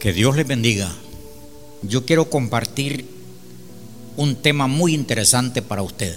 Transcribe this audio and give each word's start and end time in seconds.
Que 0.00 0.12
Dios 0.12 0.36
les 0.36 0.46
bendiga. 0.46 0.94
Yo 1.82 2.06
quiero 2.06 2.30
compartir 2.30 3.04
un 4.16 4.36
tema 4.36 4.68
muy 4.68 4.94
interesante 4.94 5.60
para 5.60 5.82
usted. 5.82 6.16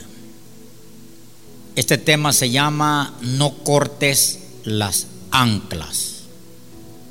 Este 1.76 1.98
tema 1.98 2.32
se 2.32 2.52
llama 2.52 3.18
No 3.22 3.58
cortes 3.64 4.40
las 4.66 5.08
anclas. 5.32 6.26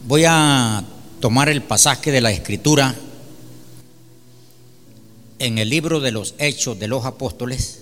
Voy 0.07 0.25
a 0.29 0.85
tomar 1.19 1.49
el 1.49 1.61
pasaje 1.61 2.13
de 2.13 2.21
la 2.21 2.31
escritura 2.31 2.95
en 5.41 5.59
el 5.59 5.71
libro 5.71 5.99
de 5.99 6.13
los 6.13 6.35
Hechos 6.39 6.79
de 6.79 6.87
los 6.87 7.05
Apóstoles, 7.05 7.81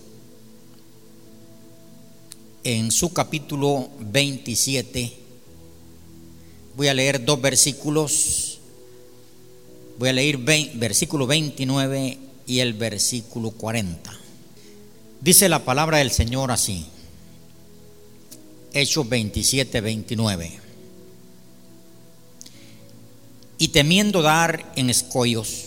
en 2.65 2.91
su 2.91 3.13
capítulo 3.13 3.91
27. 4.01 5.15
Voy 6.75 6.89
a 6.89 6.95
leer 6.95 7.25
dos 7.25 7.39
versículos 7.41 8.48
Voy 9.99 10.11
a 10.11 10.13
leer 10.13 10.39
versículo 10.39 11.27
29 11.27 12.19
y 12.47 12.61
el 12.61 12.75
versículo 12.75 13.51
40. 13.51 14.17
Dice 15.21 15.49
la 15.49 15.65
palabra 15.65 15.99
del 15.99 16.13
Señor 16.13 16.53
así. 16.53 16.87
Hechos 18.73 19.09
27, 19.09 19.81
29. 19.81 20.61
Y 23.59 23.69
temiendo 23.69 24.23
dar 24.23 24.73
en 24.77 24.89
escollos, 24.89 25.65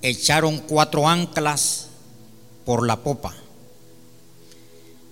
echaron 0.00 0.60
cuatro 0.60 1.06
anclas 1.06 1.88
por 2.64 2.86
la 2.86 3.02
popa 3.02 3.34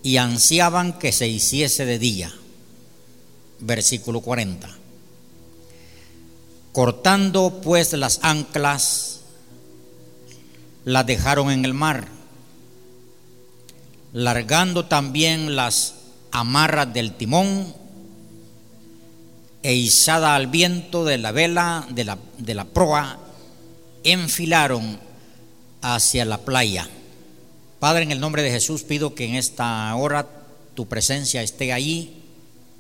y 0.03 0.17
ansiaban 0.17 0.99
que 0.99 1.13
se 1.13 1.29
hiciese 1.29 1.85
de 1.85 1.99
día. 1.99 2.35
Versículo 3.59 4.23
40. 4.23 4.80
Cortando 6.73 7.61
pues 7.63 7.93
las 7.95 8.21
anclas, 8.23 9.21
las 10.85 11.05
dejaron 11.05 11.51
en 11.51 11.65
el 11.65 11.75
mar, 11.75 12.07
largando 14.13 14.87
también 14.87 15.57
las 15.57 15.95
amarras 16.31 16.93
del 16.93 17.13
timón 17.17 17.75
e 19.63 19.75
izada 19.75 20.37
al 20.37 20.47
viento 20.47 21.05
de 21.05 21.19
la 21.19 21.33
vela 21.33 21.87
de 21.91 22.05
la, 22.05 22.19
de 22.39 22.55
la 22.55 22.65
proa, 22.65 23.19
enfilaron 24.05 25.01
hacia 25.83 26.25
la 26.25 26.39
playa. 26.39 26.89
Padre, 27.81 28.05
en 28.05 28.13
el 28.13 28.21
nombre 28.21 28.43
de 28.43 28.51
Jesús 28.51 28.85
pido 28.85 29.15
que 29.15 29.25
en 29.25 29.35
esta 29.35 29.93
hora 29.97 30.29
tu 30.75 30.87
presencia 30.87 31.43
esté 31.43 31.73
ahí 31.73 32.23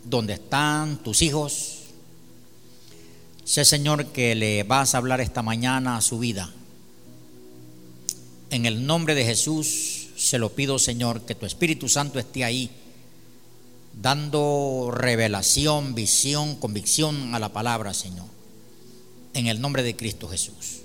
donde 0.05 0.34
están 0.34 0.98
tus 0.98 1.22
hijos 1.22 1.80
Sé, 3.51 3.65
Señor, 3.65 4.06
que 4.12 4.37
le 4.37 4.62
vas 4.62 4.95
a 4.95 4.98
hablar 4.98 5.20
esta 5.20 5.43
mañana 5.43 5.97
a 5.97 6.01
su 6.03 6.20
vida. 6.20 6.53
En 8.51 8.65
el 8.65 8.87
nombre 8.87 9.17
de 9.17 9.25
Jesús 9.25 10.06
se 10.17 10.39
lo 10.39 10.53
pido, 10.53 10.79
Señor, 10.79 11.23
que 11.23 11.34
tu 11.34 11.47
Espíritu 11.47 11.89
Santo 11.89 12.21
esté 12.21 12.45
ahí, 12.45 12.71
dando 14.01 14.93
revelación, 14.95 15.97
visión, 15.97 16.55
convicción 16.55 17.34
a 17.34 17.41
la 17.41 17.48
palabra, 17.48 17.93
Señor. 17.93 18.27
En 19.34 19.48
el 19.48 19.61
nombre 19.61 19.83
de 19.83 19.97
Cristo 19.97 20.28
Jesús. 20.28 20.83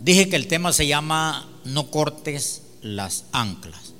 Dije 0.00 0.28
que 0.28 0.36
el 0.36 0.48
tema 0.48 0.70
se 0.74 0.86
llama 0.86 1.48
No 1.64 1.90
cortes 1.90 2.60
las 2.82 3.24
anclas. 3.32 3.94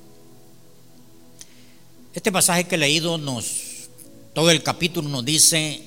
Este 2.13 2.31
pasaje 2.31 2.65
que 2.65 2.75
he 2.75 2.79
leído 2.79 3.17
nos 3.17 3.74
todo 4.35 4.51
el 4.51 4.65
capítulo 4.65 5.09
nos 5.09 5.25
dice 5.25 5.81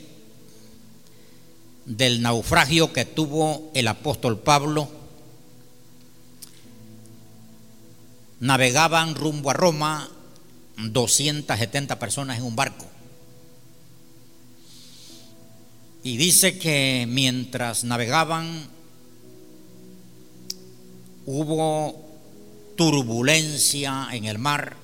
del 1.86 2.22
naufragio 2.22 2.94
que 2.94 3.04
tuvo 3.04 3.70
el 3.74 3.90
apóstol 3.90 4.40
Pablo. 4.40 4.90
Navegaban 8.40 9.16
rumbo 9.16 9.50
a 9.50 9.54
Roma 9.54 10.10
270 10.78 12.00
personas 12.00 12.38
en 12.38 12.46
un 12.46 12.56
barco. 12.56 12.86
Y 16.04 16.16
dice 16.16 16.58
que 16.58 17.06
mientras 17.10 17.84
navegaban 17.84 18.70
hubo 21.26 22.02
turbulencia 22.78 24.08
en 24.14 24.24
el 24.24 24.38
mar 24.38 24.78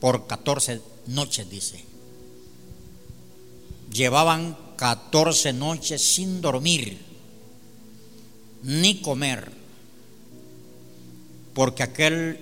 por 0.00 0.26
14 0.26 0.80
noches, 1.06 1.50
dice 1.50 1.91
llevaban 3.92 4.56
14 4.76 5.52
noches 5.52 6.02
sin 6.14 6.40
dormir 6.40 6.98
ni 8.62 9.00
comer, 9.00 9.50
porque 11.54 11.82
aquel 11.82 12.38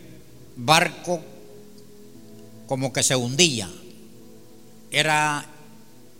barco 0.57 1.21
como 2.67 2.93
que 2.93 3.03
se 3.03 3.17
hundía. 3.17 3.69
Era 4.93 5.45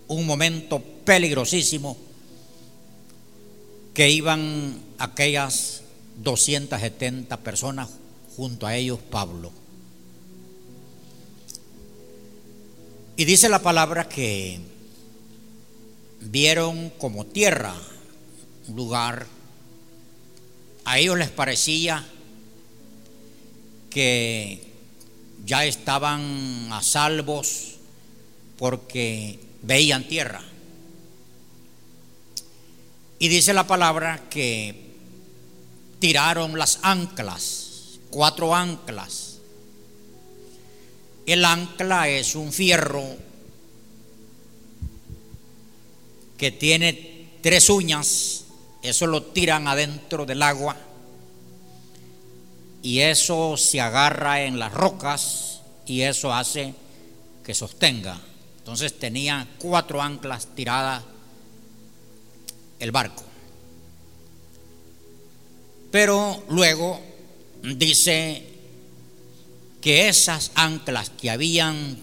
un 0.07 0.25
momento 0.25 0.81
peligrosísimo 1.05 1.97
que 3.93 4.09
iban 4.09 4.81
aquellas 4.97 5.83
270 6.21 7.37
personas 7.37 7.89
junto 8.35 8.67
a 8.67 8.75
ellos 8.75 8.99
Pablo. 8.99 9.51
Y 13.15 13.25
dice 13.25 13.49
la 13.49 13.59
palabra 13.59 14.09
que 14.09 14.59
vieron 16.21 16.91
como 16.91 17.25
tierra, 17.25 17.73
un 18.67 18.75
lugar, 18.75 19.27
a 20.85 20.99
ellos 20.99 21.17
les 21.17 21.29
parecía 21.29 22.05
que 23.89 24.71
ya 25.45 25.65
estaban 25.65 26.69
a 26.71 26.81
salvos 26.81 27.75
porque 28.57 29.39
veían 29.63 30.07
tierra. 30.07 30.43
Y 33.19 33.27
dice 33.27 33.53
la 33.53 33.67
palabra 33.67 34.29
que 34.29 34.91
tiraron 35.99 36.57
las 36.57 36.79
anclas, 36.81 37.99
cuatro 38.09 38.55
anclas. 38.55 39.37
El 41.25 41.45
ancla 41.45 42.09
es 42.09 42.35
un 42.35 42.51
fierro 42.51 43.30
que 46.41 46.51
tiene 46.51 47.37
tres 47.43 47.69
uñas, 47.69 48.45
eso 48.81 49.05
lo 49.05 49.21
tiran 49.21 49.67
adentro 49.67 50.25
del 50.25 50.41
agua 50.41 50.75
y 52.81 53.01
eso 53.01 53.57
se 53.57 53.79
agarra 53.79 54.41
en 54.41 54.57
las 54.57 54.73
rocas 54.73 55.61
y 55.85 56.01
eso 56.01 56.33
hace 56.33 56.73
que 57.43 57.53
sostenga. 57.53 58.19
Entonces 58.57 58.97
tenía 58.97 59.47
cuatro 59.59 60.01
anclas 60.01 60.47
tiradas 60.55 61.03
el 62.79 62.89
barco. 62.89 63.23
Pero 65.91 66.43
luego 66.49 66.99
dice 67.61 68.47
que 69.79 70.07
esas 70.09 70.49
anclas 70.55 71.11
que 71.11 71.29
habían 71.29 71.99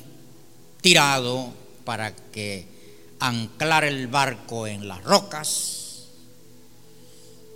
tirado 0.81 1.53
para 1.84 2.15
que 2.15 2.78
anclar 3.20 3.84
el 3.84 4.06
barco 4.06 4.66
en 4.66 4.88
las 4.88 5.02
rocas, 5.04 6.06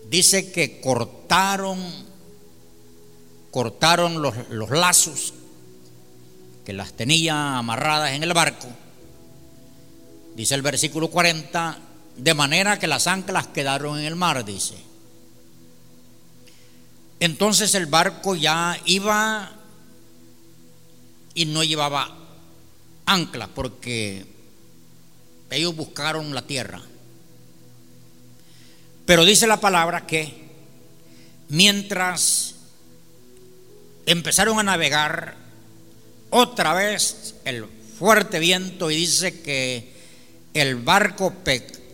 dice 0.09 0.53
que 0.53 0.81
cortaron, 0.81 1.79
cortaron 3.51 4.21
los, 4.23 4.35
los 4.51 4.71
lazos 4.71 5.35
que 6.65 6.73
las 6.73 6.93
tenía 6.93 7.59
amarradas 7.59 8.13
en 8.13 8.23
el 8.23 8.33
barco, 8.33 8.69
dice 10.35 10.55
el 10.55 10.63
versículo 10.63 11.09
40, 11.09 11.79
de 12.17 12.35
manera 12.35 12.79
que 12.79 12.87
las 12.87 13.07
anclas 13.07 13.49
quedaron 13.49 13.99
en 13.99 14.05
el 14.05 14.17
mar, 14.17 14.45
dice. 14.45 14.77
Entonces 17.21 17.75
el 17.75 17.87
barco 17.87 18.35
ya 18.35 18.77
iba 18.85 19.53
y 21.35 21.47
no 21.47 21.63
llevaba 21.63 22.13
anclas 23.07 23.49
porque 23.55 24.27
ellos 25.53 25.77
buscaron 25.77 26.35
la 26.35 26.43
tierra. 26.43 26.81
Pero 29.05 29.25
dice 29.25 29.47
la 29.47 29.61
palabra 29.61 30.07
que 30.07 30.33
mientras 31.49 32.55
empezaron 34.07 34.59
a 34.59 34.63
navegar, 34.63 35.37
otra 36.31 36.73
vez 36.73 37.35
el 37.45 37.67
fuerte 37.99 38.39
viento 38.39 38.91
y 38.91 38.97
dice 38.97 39.43
que 39.43 39.93
el 40.55 40.77
barco 40.77 41.35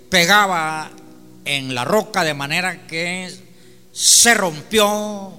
pegaba 0.09 0.91
en 1.45 1.75
la 1.75 1.85
roca 1.85 2.25
de 2.25 2.35
manera 2.35 2.87
que 2.87 3.35
se 3.93 4.35
rompió 4.35 5.33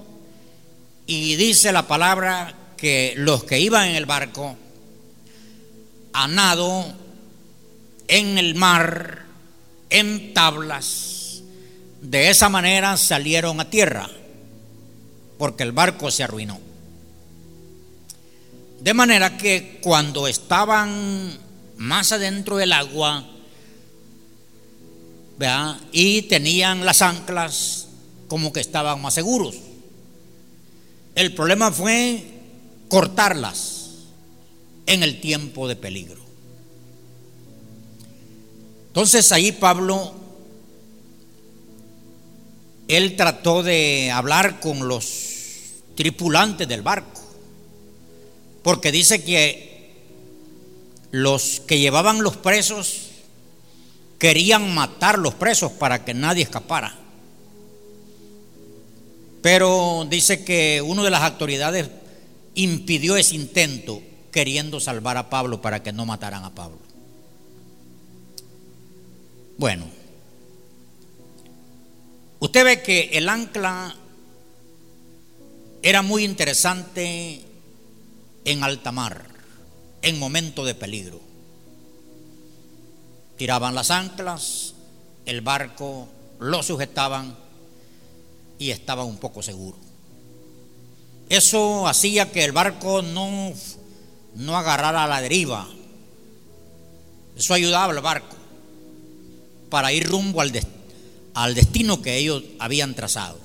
y 1.06 1.36
dice 1.36 1.72
la 1.72 1.86
palabra 1.86 2.54
que 2.76 3.14
los 3.16 3.44
que 3.44 3.58
iban 3.58 3.88
en 3.88 3.96
el 3.96 4.06
barco 4.06 4.56
a 6.12 6.28
nado 6.28 6.84
en 8.10 8.36
el 8.36 8.54
mar, 8.54 9.24
en 9.88 10.34
tablas. 10.34 11.42
De 12.02 12.30
esa 12.30 12.48
manera 12.48 12.96
salieron 12.96 13.60
a 13.60 13.70
tierra, 13.70 14.10
porque 15.38 15.62
el 15.62 15.72
barco 15.72 16.10
se 16.10 16.24
arruinó. 16.24 16.60
De 18.80 18.94
manera 18.94 19.36
que 19.36 19.78
cuando 19.82 20.26
estaban 20.26 21.38
más 21.76 22.12
adentro 22.12 22.56
del 22.56 22.72
agua, 22.72 23.26
y 25.92 26.22
tenían 26.22 26.84
las 26.84 27.00
anclas 27.00 27.88
como 28.28 28.52
que 28.52 28.60
estaban 28.60 29.00
más 29.00 29.14
seguros. 29.14 29.56
El 31.14 31.34
problema 31.34 31.72
fue 31.72 32.24
cortarlas 32.88 33.90
en 34.86 35.02
el 35.02 35.20
tiempo 35.20 35.66
de 35.66 35.76
peligro. 35.76 36.19
Entonces 38.90 39.30
ahí 39.30 39.52
Pablo, 39.52 40.12
él 42.88 43.14
trató 43.14 43.62
de 43.62 44.10
hablar 44.10 44.58
con 44.58 44.88
los 44.88 45.06
tripulantes 45.94 46.66
del 46.66 46.82
barco, 46.82 47.20
porque 48.64 48.90
dice 48.90 49.22
que 49.22 49.92
los 51.12 51.60
que 51.60 51.78
llevaban 51.78 52.22
los 52.22 52.36
presos 52.36 53.10
querían 54.18 54.74
matar 54.74 55.20
los 55.20 55.34
presos 55.34 55.70
para 55.70 56.04
que 56.04 56.12
nadie 56.12 56.42
escapara. 56.42 56.98
Pero 59.40 60.04
dice 60.10 60.44
que 60.44 60.82
una 60.84 61.04
de 61.04 61.10
las 61.10 61.22
autoridades 61.22 61.88
impidió 62.56 63.16
ese 63.16 63.36
intento 63.36 64.02
queriendo 64.32 64.80
salvar 64.80 65.16
a 65.16 65.30
Pablo 65.30 65.62
para 65.62 65.80
que 65.84 65.92
no 65.92 66.06
mataran 66.06 66.44
a 66.44 66.52
Pablo. 66.52 66.89
Bueno, 69.60 69.84
usted 72.38 72.64
ve 72.64 72.82
que 72.82 73.10
el 73.12 73.28
ancla 73.28 73.94
era 75.82 76.00
muy 76.00 76.24
interesante 76.24 77.44
en 78.46 78.64
alta 78.64 78.90
mar, 78.90 79.26
en 80.00 80.18
momento 80.18 80.64
de 80.64 80.74
peligro. 80.74 81.20
Tiraban 83.36 83.74
las 83.74 83.90
anclas, 83.90 84.76
el 85.26 85.42
barco 85.42 86.08
lo 86.38 86.62
sujetaban 86.62 87.36
y 88.58 88.70
estaba 88.70 89.04
un 89.04 89.18
poco 89.18 89.42
seguro. 89.42 89.76
Eso 91.28 91.86
hacía 91.86 92.32
que 92.32 92.46
el 92.46 92.52
barco 92.52 93.02
no, 93.02 93.52
no 94.36 94.56
agarrara 94.56 95.04
a 95.04 95.06
la 95.06 95.20
deriva. 95.20 95.68
Eso 97.36 97.52
ayudaba 97.52 97.92
al 97.92 98.00
barco 98.00 98.39
para 99.70 99.92
ir 99.92 100.06
rumbo 100.06 100.40
al, 100.40 101.54
destino 101.54 102.02
que 102.02 102.18
ellos 102.18 102.42
habían 102.58 102.94
trazado. 102.94 103.38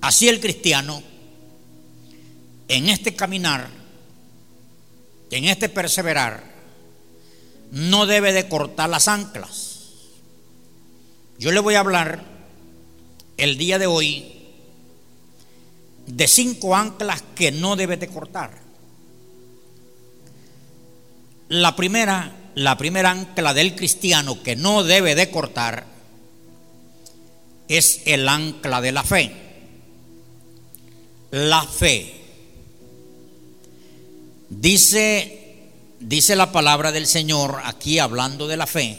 Así 0.00 0.28
el 0.28 0.40
cristiano, 0.40 1.02
en 2.68 2.88
este 2.88 3.14
caminar, 3.14 3.68
en 5.30 5.44
este 5.44 5.68
perseverar, 5.68 6.42
no 7.70 8.06
debe 8.06 8.32
de 8.32 8.48
cortar 8.48 8.88
las 8.88 9.06
anclas. 9.06 9.76
Yo 11.38 11.52
le 11.52 11.60
voy 11.60 11.74
a 11.74 11.80
hablar 11.80 12.24
el 13.36 13.56
día 13.56 13.78
de 13.78 13.86
hoy 13.86 14.40
de 16.06 16.26
cinco 16.26 16.74
anclas 16.74 17.22
que 17.34 17.52
no 17.52 17.76
debe 17.76 17.96
de 17.96 18.08
cortar. 18.08 18.50
La 21.48 21.74
primera, 21.76 22.32
la 22.54 22.76
primera 22.76 23.10
ancla 23.10 23.54
del 23.54 23.74
cristiano 23.74 24.42
que 24.42 24.56
no 24.56 24.82
debe 24.82 25.14
de 25.14 25.30
cortar 25.30 25.86
es 27.68 28.02
el 28.06 28.28
ancla 28.28 28.80
de 28.80 28.92
la 28.92 29.04
fe. 29.04 29.32
La 31.30 31.62
fe. 31.64 32.16
Dice 34.48 35.40
dice 36.00 36.34
la 36.34 36.50
palabra 36.50 36.92
del 36.92 37.06
Señor 37.06 37.60
aquí 37.64 37.98
hablando 37.98 38.48
de 38.48 38.56
la 38.56 38.66
fe. 38.66 38.98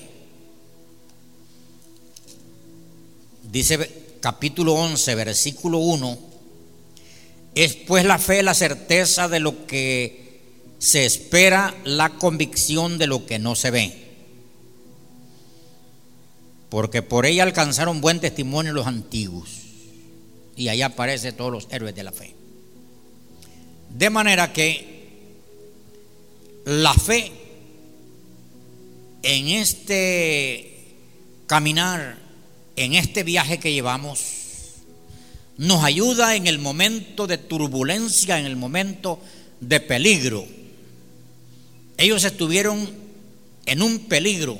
Dice 3.51 4.17
capítulo 4.21 4.73
11, 4.73 5.15
versículo 5.15 5.79
1, 5.79 6.19
es 7.55 7.75
pues 7.75 8.05
la 8.05 8.17
fe 8.17 8.43
la 8.43 8.53
certeza 8.53 9.27
de 9.27 9.39
lo 9.41 9.65
que 9.65 10.30
se 10.81 11.05
espera, 11.05 11.75
la 11.83 12.09
convicción 12.17 12.97
de 12.97 13.05
lo 13.05 13.27
que 13.27 13.37
no 13.37 13.53
se 13.53 13.69
ve. 13.69 13.93
Porque 16.69 17.03
por 17.03 17.27
ella 17.27 17.43
alcanzaron 17.43 18.01
buen 18.01 18.19
testimonio 18.19 18.73
los 18.73 18.87
antiguos. 18.87 19.51
Y 20.55 20.69
ahí 20.69 20.81
aparecen 20.81 21.37
todos 21.37 21.51
los 21.51 21.67
héroes 21.69 21.93
de 21.93 22.01
la 22.01 22.11
fe. 22.11 22.33
De 23.91 24.09
manera 24.09 24.53
que 24.53 25.19
la 26.65 26.95
fe 26.95 27.31
en 29.21 29.49
este 29.49 30.95
caminar, 31.45 32.17
en 32.75 32.95
este 32.95 33.21
viaje 33.21 33.59
que 33.59 33.71
llevamos, 33.71 34.19
nos 35.59 35.83
ayuda 35.83 36.35
en 36.35 36.47
el 36.47 36.57
momento 36.57 37.27
de 37.27 37.37
turbulencia, 37.37 38.39
en 38.39 38.47
el 38.47 38.55
momento 38.55 39.19
de 39.59 39.79
peligro. 39.79 40.60
Ellos 42.01 42.23
estuvieron 42.23 42.89
en 43.65 43.81
un 43.81 43.99
peligro, 44.07 44.59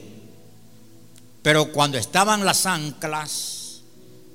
pero 1.41 1.71
cuando 1.71 1.97
estaban 1.97 2.45
las 2.45 2.65
anclas, 2.65 3.81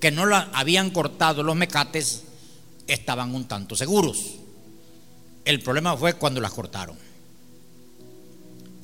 que 0.01 0.11
no 0.11 0.27
la 0.27 0.51
habían 0.53 0.91
cortado 0.91 1.43
los 1.43 1.57
mecates, 1.57 2.25
estaban 2.87 3.35
un 3.35 3.47
tanto 3.47 3.77
seguros. 3.77 4.35
El 5.45 5.63
problema 5.63 5.97
fue 5.97 6.15
cuando 6.15 6.41
las 6.41 6.53
cortaron 6.53 7.07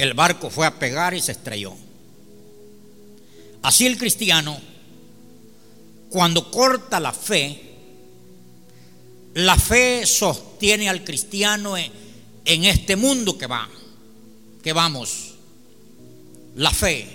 el 0.03 0.15
barco 0.15 0.51
fue 0.51 0.67
a 0.67 0.79
pegar 0.79 1.15
y 1.15 1.21
se 1.21 1.31
estrelló. 1.31 1.75
Así 3.63 3.87
el 3.87 3.97
cristiano, 3.97 4.61
cuando 6.11 6.51
corta 6.51 6.99
la 6.99 7.13
fe, 7.13 7.63
la 9.35 9.57
fe 9.57 10.05
sostiene 10.05 10.89
al 10.89 11.05
cristiano 11.05 11.77
en, 11.77 11.93
este 12.45 12.97
mundo 12.97 13.39
que 13.39 13.47
va, 13.47 13.69
que 14.63 14.73
vamos. 14.73 15.35
La 16.57 16.71
fe. 16.71 17.09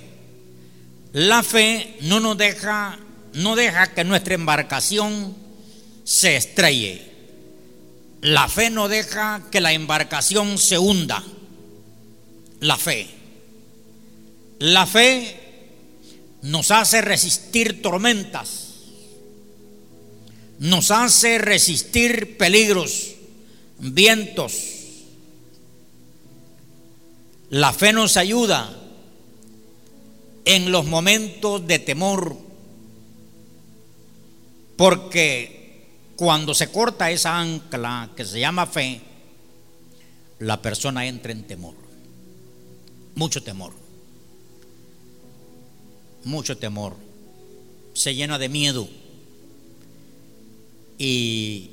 La 1.14 1.44
fe 1.44 1.98
no 2.02 2.20
nos 2.20 2.38
deja, 2.38 3.00
no 3.34 3.56
deja 3.56 3.94
que 3.94 4.04
nuestra 4.04 4.36
embarcación 4.36 5.36
se 6.04 6.36
estrelle. 6.36 7.08
La 8.22 8.50
fe 8.50 8.70
no 8.70 8.88
deja 8.88 9.44
que 9.52 9.62
la 9.62 9.74
embarcación 9.74 10.58
se 10.58 10.78
hunda 10.78 11.24
la 12.60 12.78
fe. 12.78 13.08
La 14.60 14.88
fe 14.88 15.36
nos 16.42 16.72
hace 16.72 17.02
resistir 17.02 17.82
tormentas, 17.82 18.74
nos 20.60 20.90
hace 20.92 21.38
resistir 21.38 22.38
peligros, 22.38 23.14
vientos. 23.80 24.77
La 27.50 27.72
fe 27.74 27.94
nos 27.94 28.18
ayuda 28.18 28.70
en 30.46 30.72
los 30.72 30.86
momentos 30.86 31.66
de 31.66 31.80
temor, 31.80 32.38
porque 34.76 35.86
cuando 36.16 36.54
se 36.54 36.72
corta 36.72 37.12
esa 37.12 37.40
ancla 37.40 38.10
que 38.16 38.26
se 38.26 38.40
llama 38.40 38.66
fe, 38.66 39.02
la 40.40 40.62
persona 40.62 41.06
entra 41.06 41.32
en 41.32 41.44
temor 41.44 41.88
mucho 43.18 43.42
temor. 43.42 43.74
Mucho 46.24 46.56
temor. 46.58 46.96
Se 47.94 48.14
llena 48.14 48.38
de 48.38 48.48
miedo. 48.48 48.88
Y 51.00 51.72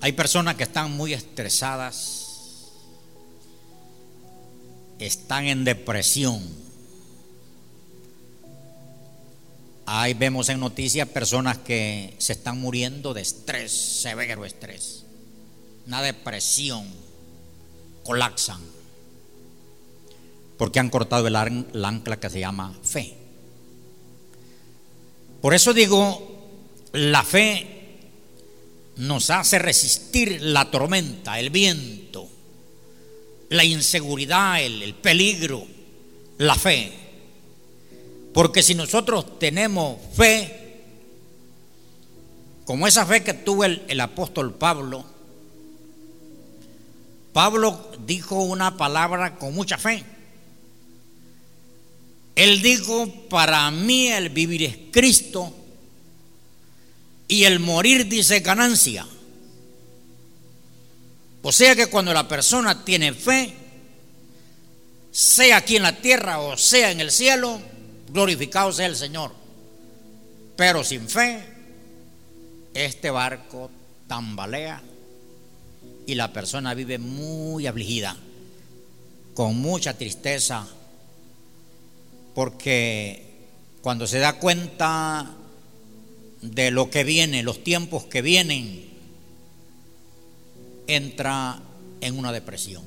hay 0.00 0.12
personas 0.12 0.56
que 0.56 0.62
están 0.62 0.96
muy 0.96 1.12
estresadas, 1.12 2.19
están 5.06 5.46
en 5.46 5.64
depresión. 5.64 6.40
Ahí 9.86 10.14
vemos 10.14 10.48
en 10.48 10.60
noticias 10.60 11.08
personas 11.08 11.58
que 11.58 12.14
se 12.18 12.32
están 12.32 12.60
muriendo 12.60 13.12
de 13.12 13.22
estrés, 13.22 13.72
severo 13.72 14.44
estrés, 14.44 15.04
una 15.86 16.00
depresión, 16.00 16.86
colapsan 18.04 18.60
porque 20.60 20.78
han 20.78 20.90
cortado 20.90 21.26
el, 21.26 21.36
ancla 21.36 22.20
que 22.20 22.28
se 22.28 22.38
llama 22.38 22.78
fe. 22.82 23.16
Por 25.40 25.54
eso 25.54 25.72
digo, 25.72 26.50
la 26.92 27.22
fe 27.22 27.96
nos 28.96 29.30
hace 29.30 29.58
resistir 29.58 30.42
la 30.42 30.70
tormenta, 30.70 31.40
el 31.40 31.48
viento, 31.48 32.28
la 33.50 33.64
inseguridad, 33.64 34.62
el, 34.62 34.94
peligro, 34.94 35.66
la 36.38 36.54
fe. 36.54 36.92
Porque 38.32 38.62
si 38.62 38.74
nosotros 38.74 39.38
tenemos 39.38 39.98
fe, 40.14 40.56
como 42.64 42.86
esa 42.86 43.04
fe 43.04 43.22
que 43.22 43.34
tuvo 43.34 43.64
el, 43.64 43.82
el 43.88 44.00
apóstol 44.00 44.54
Pablo, 44.54 45.04
Pablo 47.32 47.90
dijo 48.06 48.36
una 48.36 48.76
palabra 48.76 49.36
con 49.36 49.52
mucha 49.52 49.76
fe. 49.78 50.04
Él 52.36 52.62
dijo, 52.62 53.12
para 53.28 53.68
mí 53.70 54.08
el 54.08 54.30
vivir 54.30 54.62
es 54.62 54.78
Cristo 54.92 55.52
y 57.26 57.44
el 57.44 57.58
morir 57.58 58.06
dice 58.08 58.40
ganancia. 58.40 59.06
O 61.42 61.52
sea 61.52 61.74
que 61.74 61.86
cuando 61.86 62.12
la 62.12 62.28
persona 62.28 62.84
tiene 62.84 63.14
fe, 63.14 63.54
sea 65.10 65.58
aquí 65.58 65.76
en 65.76 65.82
la 65.82 66.00
tierra 66.00 66.40
o 66.40 66.56
sea 66.56 66.90
en 66.90 67.00
el 67.00 67.10
cielo, 67.10 67.60
glorificado 68.12 68.72
sea 68.72 68.86
el 68.86 68.96
Señor. 68.96 69.32
Pero 70.56 70.84
sin 70.84 71.08
fe, 71.08 71.42
este 72.74 73.10
barco 73.10 73.70
tambalea 74.06 74.82
y 76.06 76.14
la 76.14 76.32
persona 76.32 76.74
vive 76.74 76.98
muy 76.98 77.66
afligida, 77.66 78.16
con 79.34 79.56
mucha 79.56 79.96
tristeza, 79.96 80.66
porque 82.34 83.48
cuando 83.80 84.06
se 84.06 84.18
da 84.18 84.34
cuenta 84.34 85.30
de 86.42 86.70
lo 86.70 86.90
que 86.90 87.04
viene, 87.04 87.42
los 87.42 87.62
tiempos 87.62 88.04
que 88.04 88.22
vienen, 88.22 88.89
entra 90.96 91.60
en 92.00 92.18
una 92.18 92.32
depresión. 92.32 92.82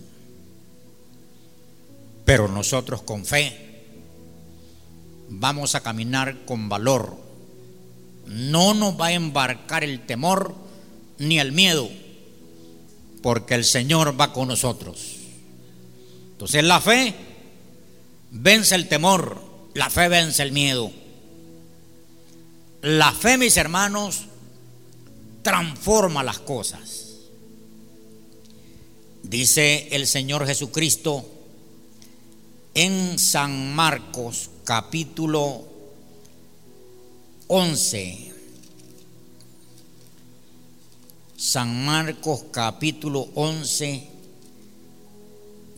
Pero 2.25 2.47
nosotros 2.47 3.01
con 3.01 3.25
fe 3.25 3.85
vamos 5.29 5.75
a 5.75 5.81
caminar 5.81 6.45
con 6.45 6.69
valor. 6.69 7.17
No 8.27 8.73
nos 8.73 8.99
va 8.99 9.07
a 9.07 9.13
embarcar 9.13 9.83
el 9.83 10.05
temor 10.05 10.55
ni 11.17 11.39
el 11.39 11.51
miedo, 11.51 11.89
porque 13.21 13.55
el 13.55 13.65
Señor 13.65 14.19
va 14.19 14.31
con 14.33 14.47
nosotros. 14.47 15.17
Entonces 16.31 16.63
la 16.63 16.79
fe 16.81 17.13
vence 18.31 18.75
el 18.75 18.87
temor, 18.87 19.41
la 19.73 19.89
fe 19.89 20.07
vence 20.07 20.41
el 20.43 20.51
miedo. 20.51 20.91
La 22.81 23.13
fe, 23.13 23.37
mis 23.37 23.55
hermanos, 23.55 24.23
transforma 25.41 26.21
las 26.21 26.39
cosas. 26.39 27.02
Dice 29.23 29.87
el 29.91 30.05
Señor 30.05 30.45
Jesucristo 30.45 31.25
en 32.73 33.17
San 33.17 33.73
Marcos 33.73 34.49
capítulo 34.65 35.63
11. 37.47 38.33
San 41.37 41.85
Marcos 41.85 42.45
capítulo 42.51 43.29
11 43.35 44.07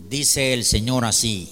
dice 0.09 0.53
el 0.53 0.65
Señor 0.65 1.05
así. 1.05 1.51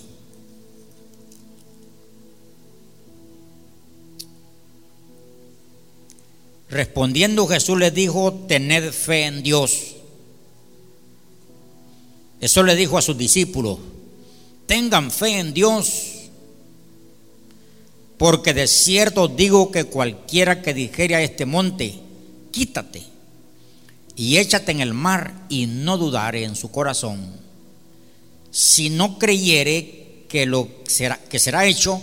Respondiendo 6.70 7.46
Jesús 7.48 7.78
les 7.78 7.94
dijo, 7.94 8.34
tened 8.48 8.92
fe 8.92 9.26
en 9.26 9.44
Dios. 9.44 9.98
Eso 12.44 12.62
le 12.62 12.76
dijo 12.76 12.98
a 12.98 13.02
sus 13.02 13.18
discípulos, 13.18 13.80
tengan 14.66 15.12
fe 15.12 15.40
en 15.40 15.54
Dios, 15.54 16.28
porque 18.18 18.54
de 18.54 18.68
cierto 18.68 19.30
digo 19.30 19.72
que 19.72 19.86
cualquiera 19.86 20.62
que 20.62 20.74
dijere 20.74 21.16
a 21.16 21.22
este 21.22 21.46
monte, 21.46 22.02
quítate 22.52 23.02
y 24.18 24.40
échate 24.40 24.74
en 24.74 24.82
el 24.82 24.94
mar 24.94 25.46
y 25.48 25.68
no 25.68 25.98
dudare 25.98 26.44
en 26.44 26.58
su 26.58 26.70
corazón, 26.70 27.34
si 28.52 28.90
no 28.90 29.18
creyere 29.18 30.26
que, 30.28 30.46
será, 30.86 31.18
que 31.24 31.40
será 31.40 31.66
hecho, 31.66 32.02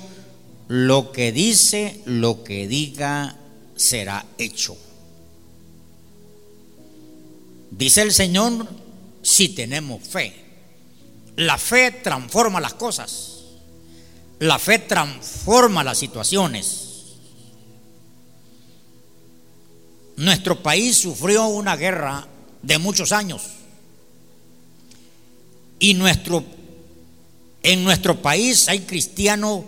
lo 0.68 1.12
que 1.12 1.32
dice, 1.32 2.00
lo 2.06 2.44
que 2.44 2.66
diga, 2.66 3.36
será 3.76 4.24
hecho. 4.38 4.74
Dice 7.72 8.00
el 8.00 8.12
Señor, 8.14 8.66
si 9.22 9.50
tenemos 9.50 10.06
fe. 10.06 10.34
La 11.36 11.58
fe 11.58 11.90
transforma 12.02 12.60
las 12.60 12.74
cosas. 12.74 13.38
La 14.40 14.58
fe 14.58 14.78
transforma 14.78 15.84
las 15.84 15.98
situaciones. 15.98 16.86
Nuestro 20.16 20.62
país 20.62 20.98
sufrió 20.98 21.46
una 21.46 21.76
guerra 21.76 22.26
de 22.62 22.78
muchos 22.78 23.12
años. 23.12 23.42
Y 25.78 25.94
nuestro, 25.94 26.44
en 27.62 27.84
nuestro 27.84 28.20
país 28.20 28.68
hay 28.68 28.80
cristianos 28.80 29.62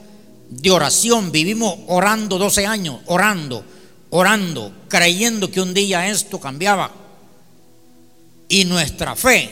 de 0.50 0.71
oración. 0.71 1.32
Vivimos 1.32 1.78
orando 1.87 2.38
12 2.38 2.66
años, 2.66 3.00
orando, 3.06 3.64
orando, 4.11 4.73
creyendo 4.88 5.50
que 5.50 5.62
un 5.62 5.73
día 5.73 6.09
esto 6.09 6.38
cambiaba. 6.38 7.01
Y 8.52 8.66
nuestra 8.66 9.16
fe, 9.16 9.50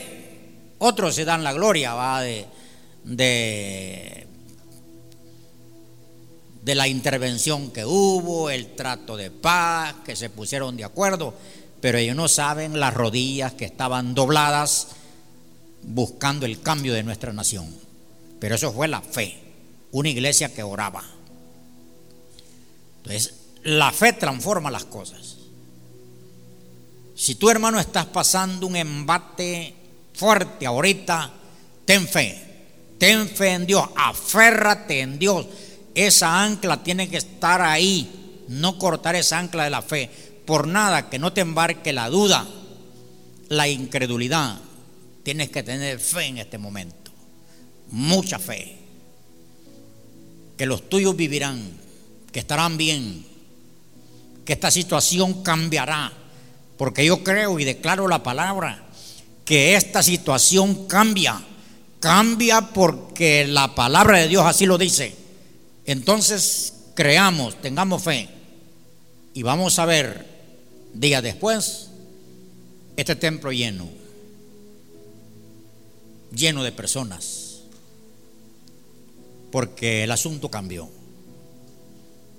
otros 0.77 1.15
se 1.15 1.25
dan 1.25 1.43
la 1.43 1.53
gloria, 1.53 1.95
va 1.95 2.21
de, 2.21 2.45
de, 3.03 4.27
de 6.61 6.75
la 6.75 6.87
intervención 6.87 7.71
que 7.71 7.83
hubo, 7.83 8.51
el 8.51 8.75
trato 8.75 9.17
de 9.17 9.31
paz, 9.31 9.95
que 10.05 10.15
se 10.15 10.29
pusieron 10.29 10.77
de 10.77 10.83
acuerdo, 10.83 11.33
pero 11.81 11.97
ellos 11.97 12.15
no 12.15 12.27
saben 12.27 12.79
las 12.79 12.93
rodillas 12.93 13.53
que 13.53 13.65
estaban 13.65 14.13
dobladas 14.13 14.89
buscando 15.81 16.45
el 16.45 16.61
cambio 16.61 16.93
de 16.93 17.01
nuestra 17.01 17.33
nación. 17.33 17.75
Pero 18.39 18.53
eso 18.53 18.71
fue 18.71 18.87
la 18.87 19.01
fe, 19.01 19.35
una 19.93 20.09
iglesia 20.09 20.53
que 20.53 20.61
oraba. 20.61 21.03
Entonces, 22.97 23.33
la 23.63 23.91
fe 23.91 24.13
transforma 24.13 24.69
las 24.69 24.85
cosas. 24.85 25.37
Si 27.21 27.35
tu 27.35 27.51
hermano 27.51 27.79
estás 27.79 28.07
pasando 28.07 28.65
un 28.65 28.75
embate 28.75 29.75
fuerte 30.11 30.65
ahorita, 30.65 31.31
ten 31.85 32.07
fe. 32.07 32.35
Ten 32.97 33.29
fe 33.29 33.49
en 33.51 33.67
Dios, 33.67 33.87
aférrate 33.95 35.01
en 35.01 35.19
Dios. 35.19 35.45
Esa 35.93 36.43
ancla 36.43 36.81
tiene 36.81 37.11
que 37.11 37.17
estar 37.17 37.61
ahí, 37.61 38.41
no 38.47 38.79
cortar 38.79 39.15
esa 39.15 39.37
ancla 39.37 39.65
de 39.65 39.69
la 39.69 39.83
fe. 39.83 40.09
Por 40.47 40.67
nada 40.67 41.11
que 41.11 41.19
no 41.19 41.31
te 41.31 41.41
embarque 41.41 41.93
la 41.93 42.09
duda, 42.09 42.47
la 43.49 43.67
incredulidad. 43.67 44.59
Tienes 45.21 45.51
que 45.51 45.61
tener 45.61 45.99
fe 45.99 46.25
en 46.25 46.39
este 46.39 46.57
momento, 46.57 47.11
mucha 47.91 48.39
fe. 48.39 48.79
Que 50.57 50.65
los 50.65 50.89
tuyos 50.89 51.15
vivirán, 51.15 51.69
que 52.31 52.39
estarán 52.39 52.77
bien, 52.77 53.23
que 54.43 54.53
esta 54.53 54.71
situación 54.71 55.43
cambiará, 55.43 56.13
porque 56.81 57.05
yo 57.05 57.23
creo 57.23 57.59
y 57.59 57.63
declaro 57.63 58.07
la 58.07 58.23
palabra 58.23 58.83
que 59.45 59.75
esta 59.75 60.01
situación 60.01 60.87
cambia, 60.87 61.39
cambia 61.99 62.69
porque 62.73 63.45
la 63.45 63.75
palabra 63.75 64.17
de 64.17 64.27
Dios 64.27 64.43
así 64.47 64.65
lo 64.65 64.79
dice. 64.79 65.15
Entonces 65.85 66.73
creamos, 66.95 67.61
tengamos 67.61 68.01
fe 68.01 68.29
y 69.35 69.43
vamos 69.43 69.77
a 69.77 69.85
ver 69.85 70.25
días 70.95 71.21
después 71.21 71.91
este 72.97 73.15
templo 73.15 73.51
lleno, 73.51 73.87
lleno 76.35 76.63
de 76.63 76.71
personas, 76.71 77.59
porque 79.51 80.05
el 80.05 80.11
asunto 80.11 80.49
cambió. 80.49 80.89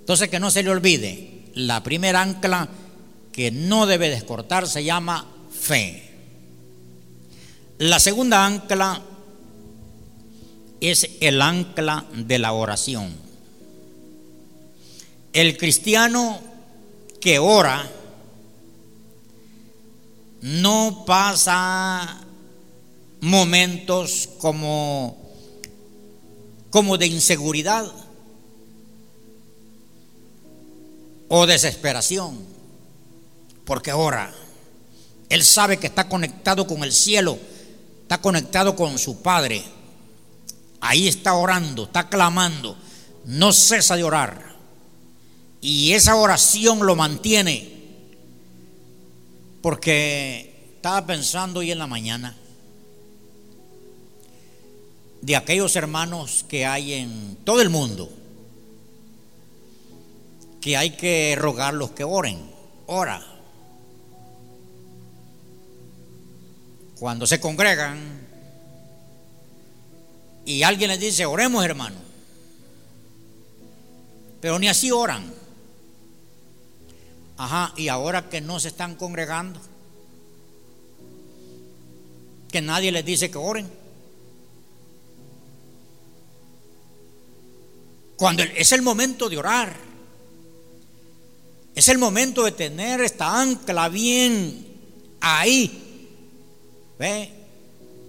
Entonces 0.00 0.28
que 0.28 0.40
no 0.40 0.50
se 0.50 0.64
le 0.64 0.70
olvide, 0.70 1.44
la 1.54 1.84
primera 1.84 2.22
ancla 2.22 2.68
que 3.32 3.50
no 3.50 3.86
debe 3.86 4.10
descortar 4.10 4.68
se 4.68 4.84
llama 4.84 5.26
fe. 5.50 6.10
La 7.78 7.98
segunda 7.98 8.46
ancla 8.46 9.02
es 10.80 11.08
el 11.20 11.40
ancla 11.40 12.06
de 12.14 12.38
la 12.38 12.52
oración. 12.52 13.14
El 15.32 15.56
cristiano 15.56 16.40
que 17.20 17.38
ora 17.38 17.88
no 20.42 21.04
pasa 21.06 22.20
momentos 23.20 24.28
como, 24.38 25.16
como 26.70 26.98
de 26.98 27.06
inseguridad 27.06 27.86
o 31.28 31.46
desesperación, 31.46 32.51
porque 33.64 33.92
ora. 33.92 34.32
Él 35.28 35.44
sabe 35.44 35.78
que 35.78 35.86
está 35.86 36.08
conectado 36.08 36.66
con 36.66 36.84
el 36.84 36.92
cielo, 36.92 37.38
está 38.02 38.20
conectado 38.20 38.76
con 38.76 38.98
su 38.98 39.22
Padre. 39.22 39.64
Ahí 40.80 41.08
está 41.08 41.34
orando, 41.34 41.84
está 41.84 42.08
clamando, 42.08 42.76
no 43.24 43.52
cesa 43.52 43.96
de 43.96 44.04
orar. 44.04 44.56
Y 45.60 45.92
esa 45.92 46.16
oración 46.16 46.84
lo 46.84 46.96
mantiene. 46.96 47.70
Porque 49.62 50.72
estaba 50.74 51.06
pensando 51.06 51.60
hoy 51.60 51.70
en 51.70 51.78
la 51.78 51.86
mañana 51.86 52.36
de 55.22 55.36
aquellos 55.36 55.76
hermanos 55.76 56.44
que 56.48 56.66
hay 56.66 56.94
en 56.94 57.36
todo 57.44 57.62
el 57.62 57.70
mundo, 57.70 58.10
que 60.60 60.76
hay 60.76 60.90
que 60.90 61.34
rogarlos 61.38 61.92
que 61.92 62.04
oren. 62.04 62.38
Ora. 62.86 63.31
Cuando 67.02 67.26
se 67.26 67.40
congregan 67.40 67.98
y 70.44 70.62
alguien 70.62 70.88
les 70.88 71.00
dice, 71.00 71.26
oremos 71.26 71.64
hermano, 71.64 71.96
pero 74.40 74.56
ni 74.60 74.68
así 74.68 74.92
oran. 74.92 75.34
Ajá, 77.38 77.74
y 77.76 77.88
ahora 77.88 78.30
que 78.30 78.40
no 78.40 78.60
se 78.60 78.68
están 78.68 78.94
congregando, 78.94 79.58
que 82.52 82.62
nadie 82.62 82.92
les 82.92 83.04
dice 83.04 83.32
que 83.32 83.38
oren. 83.38 83.68
Cuando 88.14 88.44
es 88.44 88.70
el 88.70 88.82
momento 88.82 89.28
de 89.28 89.38
orar. 89.38 89.76
Es 91.74 91.88
el 91.88 91.98
momento 91.98 92.44
de 92.44 92.52
tener 92.52 93.00
esta 93.00 93.40
ancla 93.40 93.88
bien 93.88 94.68
ahí. 95.20 95.81
¿Ve? 97.02 97.32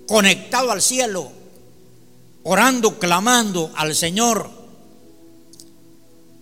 Conectado 0.07 0.71
al 0.71 0.79
cielo. 0.79 1.31
Orando, 2.43 3.00
clamando 3.00 3.71
al 3.75 3.95
Señor. 3.95 4.51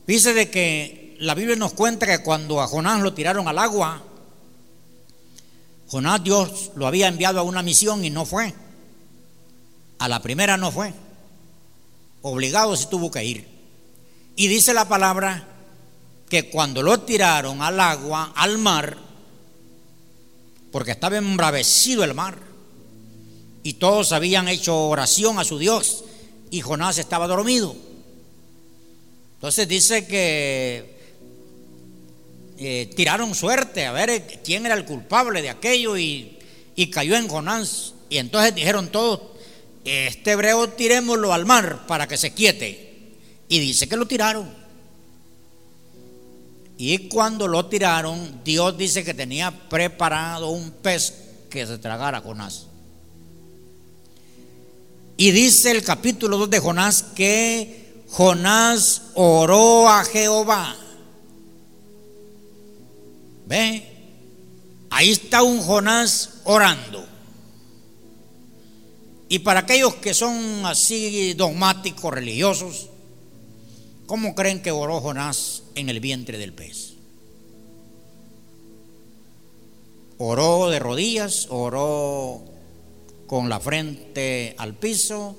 Dice 0.05 0.33
de 0.33 0.49
que 0.49 1.15
la 1.21 1.33
Biblia 1.33 1.55
nos 1.55 1.71
cuenta 1.71 2.05
que 2.05 2.21
cuando 2.21 2.59
a 2.59 2.67
Jonás 2.67 2.99
lo 2.99 3.13
tiraron 3.13 3.47
al 3.47 3.57
agua, 3.57 4.03
Jonás 5.87 6.21
Dios 6.25 6.71
lo 6.75 6.87
había 6.87 7.07
enviado 7.07 7.39
a 7.39 7.43
una 7.43 7.63
misión 7.63 8.03
y 8.03 8.09
no 8.09 8.25
fue. 8.25 8.53
A 9.99 10.09
la 10.09 10.21
primera 10.21 10.57
no 10.57 10.73
fue. 10.73 10.93
Obligado 12.21 12.75
se 12.75 12.87
tuvo 12.87 13.09
que 13.11 13.23
ir. 13.23 13.47
Y 14.35 14.49
dice 14.49 14.73
la 14.73 14.89
palabra 14.89 15.47
que 16.27 16.49
cuando 16.49 16.83
lo 16.83 16.99
tiraron 16.99 17.61
al 17.61 17.79
agua, 17.79 18.33
al 18.35 18.57
mar, 18.57 18.97
porque 20.71 20.91
estaba 20.91 21.17
embravecido 21.17 22.03
el 22.03 22.13
mar, 22.13 22.37
y 23.63 23.73
todos 23.73 24.11
habían 24.11 24.47
hecho 24.47 24.87
oración 24.87 25.39
a 25.39 25.43
su 25.43 25.59
Dios, 25.59 26.03
y 26.49 26.61
Jonás 26.61 26.97
estaba 26.97 27.27
dormido. 27.27 27.75
Entonces 29.35 29.67
dice 29.67 30.05
que 30.05 30.99
eh, 32.59 32.93
tiraron 32.95 33.33
suerte 33.33 33.87
a 33.87 33.91
ver 33.91 34.39
quién 34.43 34.65
era 34.65 34.75
el 34.75 34.85
culpable 34.85 35.41
de 35.41 35.49
aquello 35.49 35.97
y, 35.97 36.37
y 36.75 36.91
cayó 36.91 37.15
en 37.15 37.27
Jonás. 37.27 37.95
Y 38.09 38.17
entonces 38.17 38.53
dijeron 38.53 38.89
todos, 38.89 39.19
este 39.83 40.31
hebreo 40.31 40.69
tirémoslo 40.69 41.33
al 41.33 41.45
mar 41.45 41.87
para 41.87 42.07
que 42.07 42.17
se 42.17 42.33
quiete. 42.33 43.15
Y 43.47 43.59
dice 43.59 43.89
que 43.89 43.97
lo 43.97 44.05
tiraron. 44.05 44.60
Y 46.83 47.09
cuando 47.09 47.47
lo 47.47 47.67
tiraron, 47.67 48.41
Dios 48.43 48.75
dice 48.75 49.03
que 49.03 49.13
tenía 49.13 49.51
preparado 49.69 50.49
un 50.49 50.71
pez 50.71 51.13
que 51.47 51.67
se 51.67 51.77
tragara 51.77 52.17
a 52.17 52.21
Jonás. 52.21 52.65
Y 55.15 55.29
dice 55.29 55.69
el 55.69 55.83
capítulo 55.83 56.39
2 56.39 56.49
de 56.49 56.59
Jonás 56.59 57.03
que 57.15 58.01
Jonás 58.09 59.11
oró 59.13 59.87
a 59.87 60.03
Jehová. 60.05 60.75
¿Ve? 63.45 63.87
Ahí 64.89 65.11
está 65.11 65.43
un 65.43 65.61
Jonás 65.61 66.41
orando. 66.45 67.05
Y 69.29 69.37
para 69.37 69.59
aquellos 69.59 69.93
que 69.97 70.15
son 70.15 70.65
así 70.65 71.35
dogmáticos, 71.35 72.11
religiosos, 72.11 72.89
¿Cómo 74.11 74.35
creen 74.35 74.61
que 74.61 74.71
oró 74.71 74.99
Jonás 74.99 75.63
en 75.73 75.87
el 75.87 76.01
vientre 76.01 76.37
del 76.37 76.51
pez? 76.51 76.95
Oró 80.17 80.69
de 80.69 80.79
rodillas, 80.79 81.47
oró 81.49 82.41
con 83.25 83.47
la 83.47 83.61
frente 83.61 84.53
al 84.57 84.73
piso, 84.73 85.37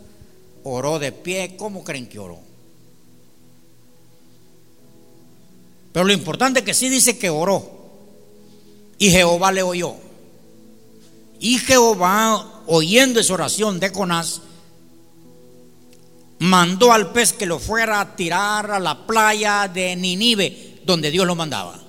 oró 0.65 0.99
de 0.99 1.13
pie. 1.13 1.55
¿Cómo 1.59 1.85
creen 1.85 2.07
que 2.07 2.19
oró? 2.19 2.39
Pero 5.93 6.07
lo 6.07 6.15
importante 6.15 6.61
es 6.61 6.65
que 6.65 6.73
sí 6.73 6.89
dice 6.89 7.19
que 7.19 7.29
oró. 7.29 7.71
Y 8.97 9.11
Jehová 9.11 9.53
le 9.53 9.63
oyó. 9.63 9.97
Y 11.41 11.59
Jehová, 11.59 12.63
oyendo 12.67 13.21
esa 13.21 13.35
oración 13.35 13.79
de 13.81 13.91
Jonás, 13.91 14.41
mandó 16.43 16.93
al 16.93 17.13
pez 17.13 17.33
que 17.33 17.47
lo 17.47 17.61
fuera 17.61 18.01
a 18.01 18.17
tirar 18.17 18.73
a 18.73 18.81
la 18.81 19.07
playa 19.07 19.69
de 19.69 19.95
Ninive, 19.95 20.81
donde 20.85 21.13
Dios 21.13 21.25
lo 21.25 21.37
mandaba. 21.37 21.81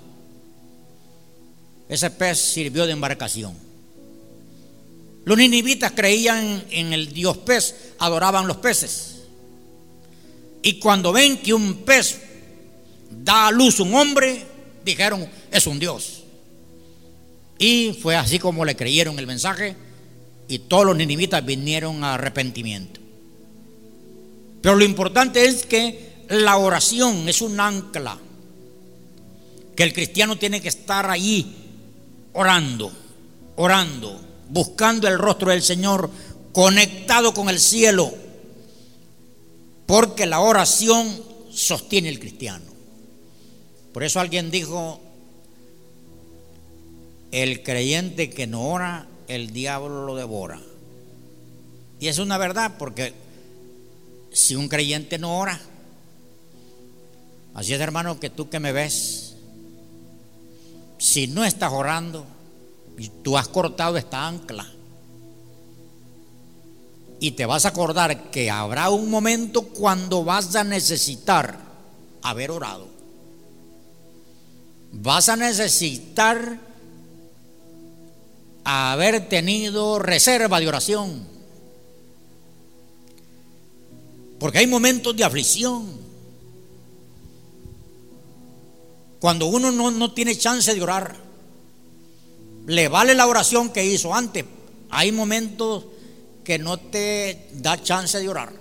Ese 1.89 2.11
pez 2.11 2.39
sirvió 2.39 2.85
de 2.85 2.91
embarcación. 2.91 3.55
Los 5.25 5.37
ninivitas 5.37 5.93
creían 5.93 6.63
en 6.69 6.93
el 6.93 7.11
Dios 7.11 7.37
pez, 7.37 7.93
adoraban 7.97 8.47
los 8.47 8.57
peces. 8.57 9.23
Y 10.61 10.79
cuando 10.79 11.11
ven 11.11 11.37
que 11.37 11.53
un 11.53 11.77
pez 11.77 12.21
da 13.09 13.47
a 13.47 13.51
luz 13.51 13.79
un 13.79 13.95
hombre, 13.95 14.45
dijeron, 14.85 15.27
es 15.51 15.65
un 15.65 15.79
Dios. 15.79 16.23
Y 17.57 17.97
fue 18.01 18.15
así 18.15 18.37
como 18.37 18.65
le 18.65 18.75
creyeron 18.75 19.17
el 19.17 19.25
mensaje 19.25 19.75
y 20.47 20.59
todos 20.59 20.85
los 20.85 20.95
ninivitas 20.95 21.43
vinieron 21.43 22.03
a 22.03 22.15
arrepentimiento. 22.15 23.02
Pero 24.63 24.77
lo 24.77 24.85
importante 24.85 25.43
es 25.43 25.65
que 25.65 26.23
la 26.29 26.55
oración 26.55 27.27
es 27.27 27.41
un 27.41 27.59
ancla, 27.59 28.17
que 29.75 29.83
el 29.83 29.91
cristiano 29.91 30.37
tiene 30.37 30.61
que 30.61 30.69
estar 30.69 31.09
allí 31.09 31.53
orando, 32.31 32.89
orando, 33.57 34.21
buscando 34.47 35.09
el 35.09 35.19
rostro 35.19 35.51
del 35.51 35.61
Señor, 35.61 36.09
conectado 36.53 37.33
con 37.33 37.49
el 37.49 37.59
cielo, 37.59 38.13
porque 39.85 40.25
la 40.27 40.39
oración 40.39 41.21
sostiene 41.51 42.07
el 42.07 42.19
cristiano. 42.19 42.63
Por 43.91 44.05
eso 44.05 44.21
alguien 44.21 44.49
dijo, 44.49 45.01
el 47.33 47.63
creyente 47.63 48.29
que 48.29 48.47
no 48.47 48.69
ora, 48.69 49.07
el 49.27 49.51
diablo 49.51 50.05
lo 50.05 50.15
devora. 50.15 50.61
Y 51.99 52.07
es 52.07 52.17
una 52.17 52.37
verdad, 52.37 52.75
porque 52.79 53.22
si 54.33 54.55
un 54.55 54.67
creyente 54.67 55.17
no 55.17 55.37
ora. 55.37 55.59
Así 57.53 57.73
es, 57.73 57.79
hermano, 57.79 58.19
que 58.19 58.31
tú 58.31 58.49
que 58.49 58.59
me 58.59 58.71
ves, 58.71 59.35
si 60.97 61.27
no 61.27 61.45
estás 61.45 61.71
orando, 61.71 62.25
y 62.97 63.09
tú 63.09 63.37
has 63.37 63.47
cortado 63.47 63.95
esta 63.97 64.27
ancla, 64.27 64.67
y 67.19 67.31
te 67.31 67.45
vas 67.45 67.65
a 67.65 67.69
acordar 67.69 68.31
que 68.31 68.49
habrá 68.49 68.89
un 68.89 69.09
momento 69.09 69.61
cuando 69.61 70.23
vas 70.25 70.55
a 70.55 70.63
necesitar 70.63 71.57
haber 72.21 72.51
orado. 72.51 72.87
Vas 74.91 75.29
a 75.29 75.35
necesitar 75.35 76.59
haber 78.63 79.29
tenido 79.29 79.99
reserva 79.99 80.59
de 80.59 80.67
oración. 80.67 81.32
Porque 84.43 84.57
hay 84.57 84.67
momentos 84.67 85.15
de 85.15 85.23
aflicción. 85.23 85.87
Cuando 89.21 89.45
uno 89.45 89.71
no, 89.71 90.13
tiene 90.13 90.37
chance 90.37 90.75
de 90.75 90.81
orar, 90.81 91.15
le 92.65 92.89
vale 92.89 93.13
la 93.13 93.25
oración 93.25 93.69
que 93.69 93.85
hizo 93.85 94.13
antes. 94.13 94.43
Hay 94.89 95.13
momentos 95.13 95.85
que 96.43 96.59
no 96.59 96.77
te 96.77 97.47
da 97.53 97.81
chance 97.81 98.19
de 98.19 98.27
orar. 98.27 98.51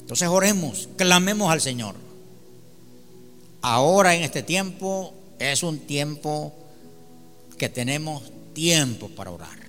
Entonces 0.00 0.26
oremos, 0.26 0.88
clamemos 0.96 1.52
al 1.52 1.60
Señor. 1.60 1.96
Ahora 3.60 4.14
en 4.14 4.22
este 4.22 4.42
tiempo 4.42 5.12
es 5.38 5.62
un 5.62 5.80
tiempo 5.80 6.54
que 7.58 7.68
tenemos 7.68 8.22
tiempo 8.54 9.10
para 9.10 9.32
orar. 9.32 9.61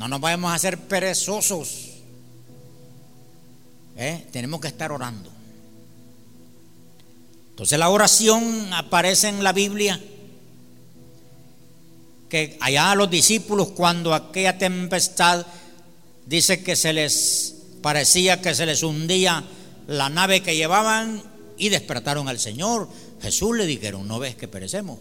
No 0.00 0.08
nos 0.08 0.24
a 0.24 0.54
hacer 0.54 0.78
perezosos. 0.78 1.90
¿Eh? 3.98 4.26
Tenemos 4.32 4.58
que 4.62 4.68
estar 4.68 4.90
orando. 4.92 5.30
Entonces 7.50 7.78
la 7.78 7.90
oración 7.90 8.72
aparece 8.72 9.28
en 9.28 9.44
la 9.44 9.52
Biblia 9.52 10.00
que 12.30 12.56
allá 12.62 12.94
los 12.94 13.10
discípulos 13.10 13.72
cuando 13.72 14.14
aquella 14.14 14.56
tempestad 14.56 15.44
dice 16.24 16.62
que 16.62 16.76
se 16.76 16.94
les 16.94 17.56
parecía 17.82 18.40
que 18.40 18.54
se 18.54 18.64
les 18.64 18.82
hundía 18.82 19.44
la 19.86 20.08
nave 20.08 20.40
que 20.40 20.56
llevaban 20.56 21.22
y 21.58 21.68
despertaron 21.68 22.26
al 22.26 22.38
Señor. 22.38 22.88
Jesús 23.20 23.54
le 23.54 23.66
dijeron, 23.66 24.08
no 24.08 24.18
ves 24.18 24.34
que 24.34 24.48
perecemos. 24.48 24.98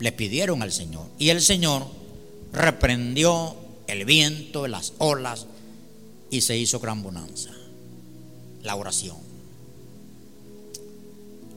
Le 0.00 0.12
pidieron 0.12 0.60
al 0.60 0.70
Señor. 0.70 1.06
Y 1.18 1.30
el 1.30 1.40
Señor 1.40 2.04
reprendió 2.52 3.56
el 3.86 4.04
viento, 4.04 4.66
las 4.66 4.94
olas 4.98 5.46
y 6.30 6.40
se 6.40 6.56
hizo 6.56 6.80
gran 6.80 7.02
bonanza. 7.02 7.50
La 8.62 8.76
oración. 8.76 9.16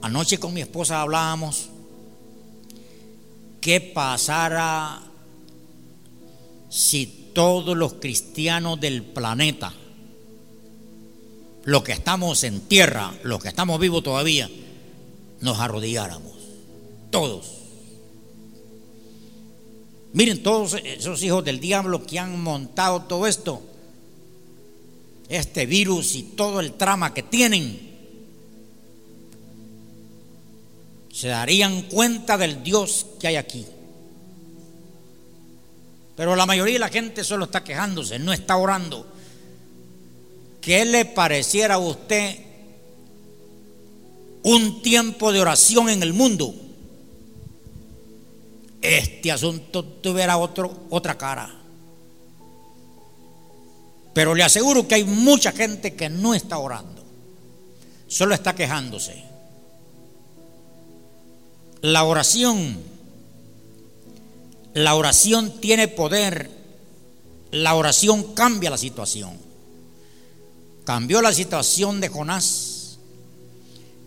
Anoche 0.02 0.38
con 0.38 0.54
mi 0.54 0.60
esposa 0.60 1.02
hablábamos 1.02 1.68
qué 3.60 3.80
pasara 3.80 5.02
si 6.70 7.06
todos 7.34 7.76
los 7.76 7.94
cristianos 7.94 8.80
del 8.80 9.02
planeta, 9.02 9.74
los 11.64 11.82
que 11.82 11.92
estamos 11.92 12.42
en 12.44 12.60
tierra, 12.62 13.12
los 13.22 13.42
que 13.42 13.48
estamos 13.48 13.78
vivos 13.78 14.02
todavía, 14.02 14.48
nos 15.40 15.58
arrodilláramos. 15.58 16.32
Todos. 17.10 17.59
Miren 20.12 20.42
todos 20.42 20.74
esos 20.84 21.22
hijos 21.22 21.44
del 21.44 21.60
diablo 21.60 22.04
que 22.04 22.18
han 22.18 22.42
montado 22.42 23.02
todo 23.02 23.26
esto, 23.26 23.62
este 25.28 25.66
virus 25.66 26.16
y 26.16 26.22
todo 26.22 26.60
el 26.60 26.72
trama 26.72 27.14
que 27.14 27.22
tienen 27.22 27.90
se 31.12 31.28
darían 31.28 31.82
cuenta 31.82 32.38
del 32.38 32.62
Dios 32.62 33.06
que 33.20 33.28
hay 33.28 33.36
aquí. 33.36 33.66
Pero 36.16 36.34
la 36.34 36.46
mayoría 36.46 36.74
de 36.74 36.80
la 36.80 36.88
gente 36.88 37.24
solo 37.24 37.44
está 37.44 37.62
quejándose, 37.62 38.18
no 38.18 38.32
está 38.32 38.56
orando. 38.56 39.06
¿Qué 40.60 40.84
le 40.84 41.04
pareciera 41.04 41.76
a 41.76 41.78
usted 41.78 42.36
un 44.42 44.82
tiempo 44.82 45.32
de 45.32 45.40
oración 45.40 45.88
en 45.88 46.02
el 46.02 46.12
mundo? 46.12 46.54
Este 48.82 49.30
asunto 49.30 49.84
tuviera 49.84 50.38
otro, 50.38 50.86
otra 50.90 51.18
cara. 51.18 51.60
Pero 54.14 54.34
le 54.34 54.42
aseguro 54.42 54.88
que 54.88 54.96
hay 54.96 55.04
mucha 55.04 55.52
gente 55.52 55.94
que 55.94 56.08
no 56.08 56.34
está 56.34 56.58
orando, 56.58 57.02
solo 58.08 58.34
está 58.34 58.54
quejándose. 58.54 59.22
La 61.82 62.04
oración, 62.04 62.78
la 64.74 64.94
oración 64.94 65.60
tiene 65.60 65.88
poder, 65.88 66.50
la 67.52 67.74
oración 67.74 68.34
cambia 68.34 68.70
la 68.70 68.78
situación. 68.78 69.38
Cambió 70.84 71.22
la 71.22 71.32
situación 71.32 72.00
de 72.00 72.08
Jonás, 72.08 72.98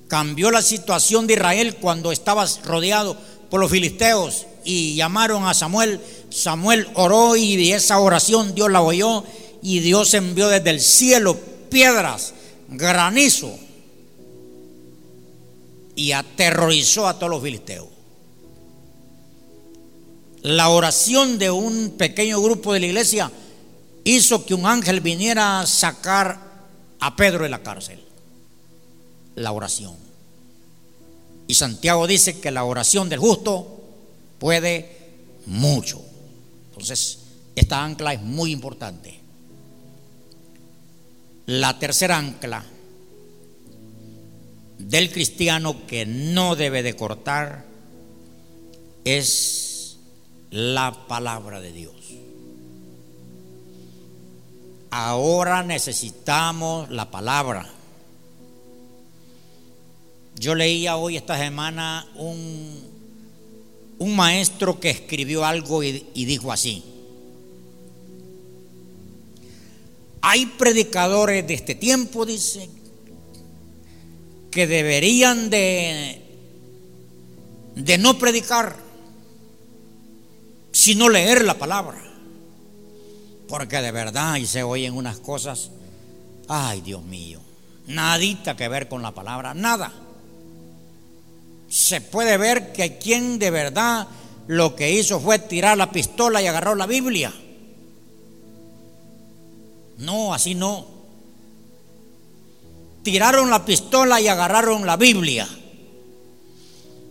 cambió 0.08 0.52
la 0.52 0.62
situación 0.62 1.28
de 1.28 1.34
Israel 1.34 1.78
cuando 1.78 2.12
estaba 2.12 2.46
rodeado 2.66 3.18
por 3.54 3.60
los 3.60 3.70
filisteos 3.70 4.48
y 4.66 4.96
llamaron 4.96 5.46
a 5.46 5.54
Samuel. 5.54 6.02
Samuel 6.32 6.88
oró 6.96 7.36
y 7.36 7.72
esa 7.72 8.00
oración 8.00 8.56
Dios 8.56 8.72
la 8.72 8.82
oyó 8.82 9.24
y 9.62 9.80
Dios 9.80 10.16
envió 10.16 10.48
desde 10.48 10.72
el 10.72 10.82
cielo 10.82 11.38
piedras, 11.70 12.34
granizo 12.68 13.56
y 15.96 16.14
aterrorizó 16.14 17.08
a 17.08 17.20
todos 17.20 17.30
los 17.30 17.44
filisteos. 17.44 17.90
La 20.42 20.70
oración 20.70 21.38
de 21.38 21.52
un 21.52 21.92
pequeño 21.92 22.42
grupo 22.42 22.74
de 22.74 22.80
la 22.80 22.88
iglesia 22.88 23.32
hizo 24.04 24.48
que 24.48 24.56
un 24.56 24.66
ángel 24.66 25.00
viniera 25.00 25.60
a 25.60 25.68
sacar 25.68 26.40
a 27.00 27.16
Pedro 27.16 27.44
de 27.44 27.50
la 27.50 27.62
cárcel. 27.62 28.04
La 29.36 29.52
oración. 29.52 29.94
Y 31.48 31.54
Santiago 31.56 32.08
dice 32.08 32.40
que 32.40 32.52
la 32.52 32.64
oración 32.64 33.10
del 33.10 33.20
justo 33.20 33.82
puede 34.40 34.98
mucho. 35.46 36.02
Entonces, 36.70 37.20
esta 37.56 37.84
ancla 37.84 38.14
es 38.14 38.22
muy 38.22 38.52
importante. 38.52 39.20
La 41.46 41.78
tercera 41.78 42.18
ancla 42.18 42.64
del 44.78 45.12
cristiano 45.12 45.86
que 45.88 46.06
no 46.06 46.56
debe 46.56 46.84
de 46.84 46.96
cortar 46.96 47.66
es 49.04 49.98
la 50.52 51.08
palabra 51.08 51.62
de 51.62 51.72
Dios. 51.72 51.96
Ahora 54.92 55.64
necesitamos 55.64 56.90
la 56.92 57.10
palabra. 57.10 57.68
Yo 60.36 60.56
leía 60.56 60.98
hoy 60.98 61.18
esta 61.18 61.38
semana 61.38 62.08
un, 62.16 62.94
un 64.00 64.16
maestro 64.16 64.80
que 64.80 64.90
escribió 64.90 65.46
algo 65.46 65.84
y, 65.84 66.02
dijo 66.14 66.52
así. 66.52 66.84
Hay 70.22 70.46
predicadores 70.46 71.46
de 71.48 71.54
este 71.54 71.76
tiempo, 71.76 72.26
dice, 72.26 72.70
que 74.52 74.68
deberían 74.68 75.50
de, 75.50 76.22
de 77.76 77.98
no 77.98 78.18
predicar, 78.18 78.76
sino 80.72 81.10
leer 81.10 81.44
la 81.44 81.58
palabra. 81.58 82.02
Porque 83.48 83.82
de 83.82 83.92
verdad 83.92 84.38
y 84.38 84.48
se 84.48 84.64
oyen 84.64 84.96
unas 84.96 85.20
cosas, 85.20 85.72
ay 86.48 86.82
Dios 86.82 87.04
mío, 87.04 87.40
nadita 87.88 88.56
que 88.56 88.68
ver 88.68 88.88
con 88.88 89.02
la 89.02 89.14
palabra, 89.14 89.54
nada. 89.54 89.94
Se 91.74 92.02
puede 92.02 92.38
ver 92.38 92.72
que 92.72 93.00
quien 93.00 93.40
de 93.40 93.50
verdad 93.50 94.08
lo 94.48 94.76
que 94.76 94.92
hizo 94.92 95.20
fue 95.20 95.40
tirar 95.40 95.78
la 95.78 95.92
pistola 95.92 96.42
y 96.42 96.46
agarró 96.46 96.76
la 96.76 96.86
Biblia. 96.86 97.34
No, 99.98 100.34
así 100.34 100.54
no 100.54 100.94
tiraron 103.04 103.50
la 103.50 103.66
pistola 103.66 104.20
y 104.20 104.28
agarraron 104.28 104.86
la 104.86 104.98
Biblia. 104.98 105.48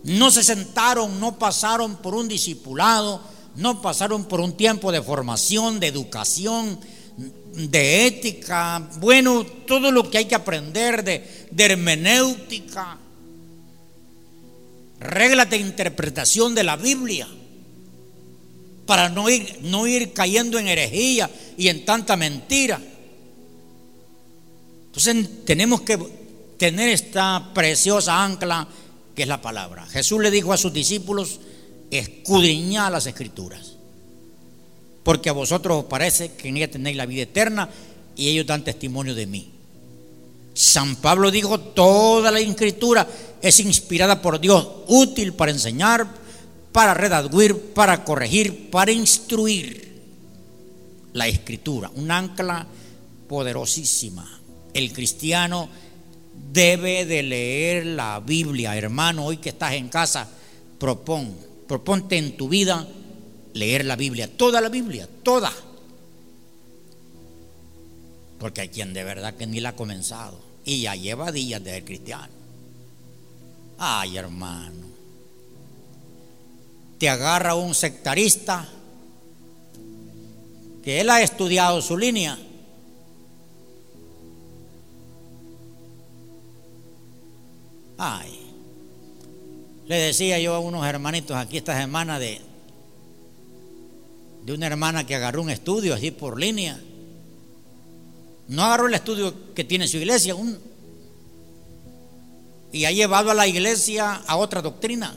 No 0.03 0.31
se 0.31 0.43
sentaron, 0.43 1.19
no 1.19 1.39
pasaron 1.39 1.97
por 1.97 2.15
un 2.15 2.27
discipulado, 2.27 3.21
no 3.55 3.81
pasaron 3.81 4.25
por 4.25 4.41
un 4.41 4.53
tiempo 4.53 4.91
de 4.91 5.01
formación, 5.01 5.79
de 5.79 5.87
educación, 5.87 6.79
de 7.53 8.07
ética, 8.07 8.89
bueno, 8.99 9.45
todo 9.67 9.91
lo 9.91 10.09
que 10.09 10.17
hay 10.17 10.25
que 10.25 10.35
aprender 10.35 11.03
de, 11.03 11.47
hermenéutica, 11.55 12.97
reglas 15.03 15.49
de 15.49 15.57
interpretación 15.57 16.55
de 16.55 16.63
la 16.63 16.75
Biblia, 16.75 17.27
para 18.85 19.09
no 19.09 19.29
ir, 19.29 19.59
no 19.61 19.87
ir 19.87 20.13
cayendo 20.13 20.59
en 20.59 20.67
herejía 20.67 21.29
y 21.57 21.67
en 21.69 21.85
tanta 21.85 22.17
mentira. 22.17 22.81
Entonces 24.87 25.45
tenemos 25.45 25.81
que 25.81 25.97
tener 26.57 26.89
esta 26.89 27.51
preciosa 27.53 28.23
ancla 28.23 28.67
que 29.15 29.23
es 29.23 29.27
la 29.27 29.41
palabra. 29.41 29.85
Jesús 29.87 30.21
le 30.21 30.31
dijo 30.31 30.53
a 30.53 30.57
sus 30.57 30.73
discípulos, 30.73 31.39
escudriñad 31.91 32.91
las 32.91 33.05
escrituras, 33.05 33.73
porque 35.03 35.29
a 35.29 35.33
vosotros 35.33 35.79
os 35.79 35.85
parece 35.85 36.33
que 36.33 36.49
en 36.49 36.57
ella 36.57 36.71
tenéis 36.71 36.97
la 36.97 37.05
vida 37.05 37.23
eterna 37.23 37.69
y 38.15 38.29
ellos 38.29 38.45
dan 38.45 38.63
testimonio 38.63 39.15
de 39.15 39.27
mí. 39.27 39.51
San 40.53 40.95
Pablo 40.97 41.31
dijo, 41.31 41.59
toda 41.59 42.31
la 42.31 42.39
escritura 42.39 43.07
es 43.43 43.59
inspirada 43.59 44.23
por 44.23 44.39
Dios, 44.39 44.67
útil 44.87 45.33
para 45.33 45.51
enseñar, 45.51 46.07
para 46.71 46.95
redaguir, 46.95 47.73
para 47.75 48.03
corregir, 48.03 48.71
para 48.71 48.91
instruir. 48.91 49.83
La 51.13 51.27
escritura, 51.27 51.91
un 51.93 52.09
ancla 52.09 52.65
poderosísima 53.27 54.39
el 54.73 54.91
cristiano 54.91 55.69
debe 56.51 57.05
de 57.05 57.23
leer 57.23 57.85
la 57.85 58.19
Biblia. 58.19 58.75
Hermano, 58.75 59.25
hoy 59.25 59.37
que 59.37 59.49
estás 59.49 59.73
en 59.73 59.89
casa, 59.89 60.27
propón, 60.79 61.35
proponte 61.67 62.17
en 62.17 62.35
tu 62.35 62.49
vida 62.49 62.87
leer 63.53 63.85
la 63.85 63.95
Biblia, 63.95 64.35
toda 64.35 64.59
la 64.61 64.69
Biblia, 64.69 65.07
toda. 65.21 65.51
Porque 68.39 68.61
hay 68.61 68.69
quien 68.69 68.93
de 68.93 69.03
verdad 69.03 69.35
que 69.35 69.47
ni 69.47 69.59
la 69.59 69.69
ha 69.69 69.75
comenzado 69.75 70.39
y 70.65 70.81
ya 70.81 70.95
lleva 70.95 71.31
días 71.31 71.63
de 71.63 71.71
ser 71.71 71.85
cristiano. 71.85 72.42
Ay, 73.77 74.17
hermano. 74.17 74.87
Te 76.97 77.09
agarra 77.09 77.55
un 77.55 77.73
sectarista 77.73 78.67
que 80.83 81.01
él 81.01 81.09
ha 81.09 81.21
estudiado 81.21 81.81
su 81.81 81.97
línea 81.97 82.37
Ay, 87.97 88.37
le 89.87 89.95
decía 89.95 90.39
yo 90.39 90.53
a 90.55 90.59
unos 90.59 90.85
hermanitos 90.85 91.37
aquí 91.37 91.57
esta 91.57 91.79
semana 91.79 92.19
de 92.19 92.41
de 94.45 94.53
una 94.53 94.67
hermana 94.67 95.05
que 95.05 95.15
agarró 95.15 95.41
un 95.41 95.49
estudio 95.49 95.93
así 95.93 96.11
por 96.11 96.37
línea. 96.37 96.77
No 98.49 98.61
agarró 98.61 98.87
el 98.87 98.93
estudio 98.93 99.53
que 99.53 99.63
tiene 99.63 99.87
su 99.87 99.95
iglesia 99.95 100.35
y 102.73 102.85
ha 102.85 102.91
llevado 102.91 103.31
a 103.31 103.35
la 103.35 103.47
iglesia 103.47 104.15
a 104.27 104.35
otra 104.35 104.61
doctrina. 104.61 105.15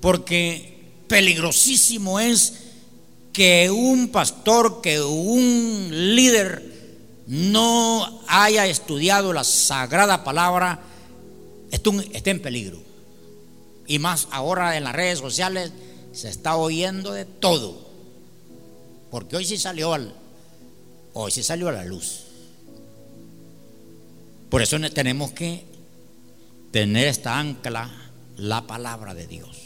Porque 0.00 0.78
peligrosísimo 1.08 2.20
es 2.20 2.54
que 3.32 3.68
un 3.70 4.08
pastor, 4.08 4.80
que 4.80 5.02
un 5.02 5.88
líder 5.90 6.64
no 7.26 8.22
haya 8.28 8.66
estudiado 8.66 9.32
la 9.32 9.42
sagrada 9.42 10.22
palabra, 10.22 10.80
esté 11.70 12.30
en 12.30 12.40
peligro. 12.40 12.78
Y 13.88 13.98
más 13.98 14.28
ahora 14.30 14.76
en 14.76 14.84
las 14.84 14.94
redes 14.94 15.18
sociales 15.18 15.72
se 16.12 16.28
está 16.28 16.56
oyendo 16.56 17.12
de 17.12 17.24
todo. 17.24 17.88
Porque 19.10 19.36
hoy 19.36 19.44
sí 19.44 19.58
salió 19.58 19.94
al, 19.94 20.14
hoy 21.14 21.32
salió 21.32 21.68
a 21.68 21.72
la 21.72 21.84
luz. 21.84 22.27
Por 24.48 24.62
eso 24.62 24.78
tenemos 24.90 25.32
que 25.32 25.64
tener 26.70 27.06
esta 27.08 27.38
ancla, 27.38 27.90
la 28.36 28.66
palabra 28.66 29.14
de 29.14 29.26
Dios. 29.26 29.56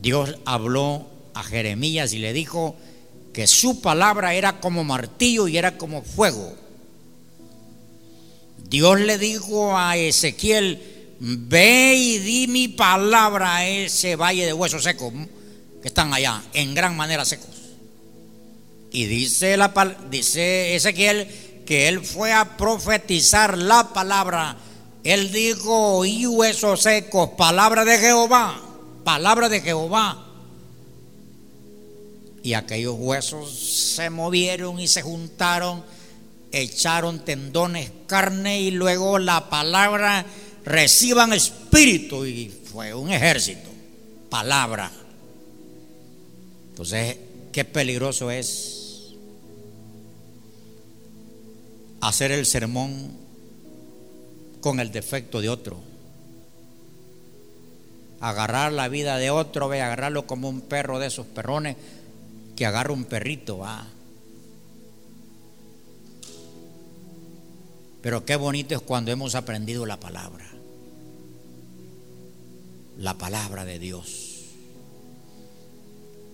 Dios 0.00 0.36
habló 0.44 1.06
a 1.34 1.42
Jeremías 1.42 2.12
y 2.12 2.18
le 2.18 2.32
dijo 2.32 2.76
que 3.32 3.46
su 3.46 3.80
palabra 3.80 4.34
era 4.34 4.60
como 4.60 4.84
martillo 4.84 5.48
y 5.48 5.56
era 5.56 5.78
como 5.78 6.02
fuego. 6.02 6.54
Dios 8.68 9.00
le 9.00 9.16
dijo 9.16 9.76
a 9.76 9.96
Ezequiel, 9.96 10.80
ve 11.20 11.94
y 11.94 12.18
di 12.18 12.46
mi 12.48 12.68
palabra 12.68 13.56
a 13.56 13.68
ese 13.68 14.16
valle 14.16 14.44
de 14.44 14.52
huesos 14.52 14.82
secos 14.82 15.12
que 15.80 15.88
están 15.88 16.12
allá, 16.12 16.42
en 16.52 16.74
gran 16.74 16.96
manera 16.96 17.24
secos. 17.24 17.56
Y 18.90 19.06
dice, 19.06 19.56
la, 19.56 19.72
dice 20.10 20.74
Ezequiel 20.74 21.28
que 21.68 21.86
él 21.86 22.02
fue 22.02 22.32
a 22.32 22.56
profetizar 22.56 23.58
la 23.58 23.92
palabra. 23.92 24.56
Él 25.04 25.30
dijo, 25.30 26.02
y 26.06 26.26
huesos 26.26 26.80
secos, 26.80 27.32
palabra 27.36 27.84
de 27.84 27.98
Jehová, 27.98 28.58
palabra 29.04 29.50
de 29.50 29.60
Jehová. 29.60 30.24
Y 32.42 32.54
aquellos 32.54 32.94
huesos 32.96 33.52
se 33.52 34.08
movieron 34.08 34.80
y 34.80 34.88
se 34.88 35.02
juntaron, 35.02 35.84
echaron 36.52 37.22
tendones, 37.22 37.92
carne 38.06 38.62
y 38.62 38.70
luego 38.70 39.18
la 39.18 39.50
palabra 39.50 40.24
reciban 40.64 41.34
espíritu 41.34 42.24
y 42.24 42.48
fue 42.48 42.94
un 42.94 43.10
ejército, 43.10 43.68
palabra. 44.30 44.90
Entonces, 46.70 47.18
qué 47.52 47.66
peligroso 47.66 48.30
es 48.30 48.77
hacer 52.00 52.32
el 52.32 52.46
sermón 52.46 53.12
con 54.60 54.80
el 54.80 54.90
defecto 54.92 55.40
de 55.40 55.48
otro. 55.48 55.80
Agarrar 58.20 58.72
la 58.72 58.88
vida 58.88 59.16
de 59.16 59.30
otro, 59.30 59.68
ve, 59.68 59.80
agarrarlo 59.80 60.26
como 60.26 60.48
un 60.48 60.60
perro 60.60 60.98
de 60.98 61.06
esos 61.06 61.26
perrones 61.26 61.76
que 62.56 62.66
agarra 62.66 62.92
un 62.92 63.04
perrito, 63.04 63.58
va. 63.58 63.86
Pero 68.02 68.24
qué 68.24 68.36
bonito 68.36 68.74
es 68.74 68.80
cuando 68.80 69.10
hemos 69.10 69.34
aprendido 69.34 69.86
la 69.86 70.00
palabra 70.00 70.48
la 72.98 73.16
palabra 73.16 73.64
de 73.64 73.78
Dios. 73.78 74.44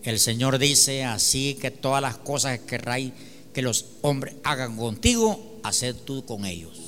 El 0.02 0.18
Señor 0.18 0.58
dice 0.58 1.04
así 1.04 1.54
que 1.54 1.70
todas 1.70 2.02
las 2.02 2.16
cosas 2.18 2.58
que 2.60 3.12
que 3.52 3.62
los 3.62 3.86
hombres 4.02 4.34
hagan 4.42 4.76
contigo, 4.76 5.53
haced 5.64 5.96
tú 6.04 6.24
con 6.24 6.44
ellos. 6.44 6.78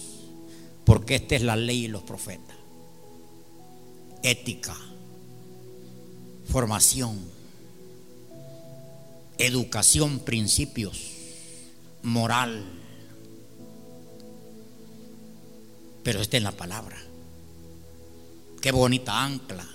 Porque 0.85 1.17
esta 1.17 1.35
es 1.35 1.43
la 1.43 1.57
ley 1.57 1.87
y 1.87 1.89
los 1.89 2.03
profetas. 2.03 2.57
Ética, 4.23 4.77
formación, 6.49 7.19
educación, 9.39 10.21
principios, 10.21 10.99
moral. 12.03 12.65
Pero 16.05 16.21
esta 16.21 16.37
es 16.37 16.43
la 16.43 16.53
palabra. 16.53 16.97
Qué 18.61 18.71
bonita 18.71 19.25
ancla. 19.25 19.67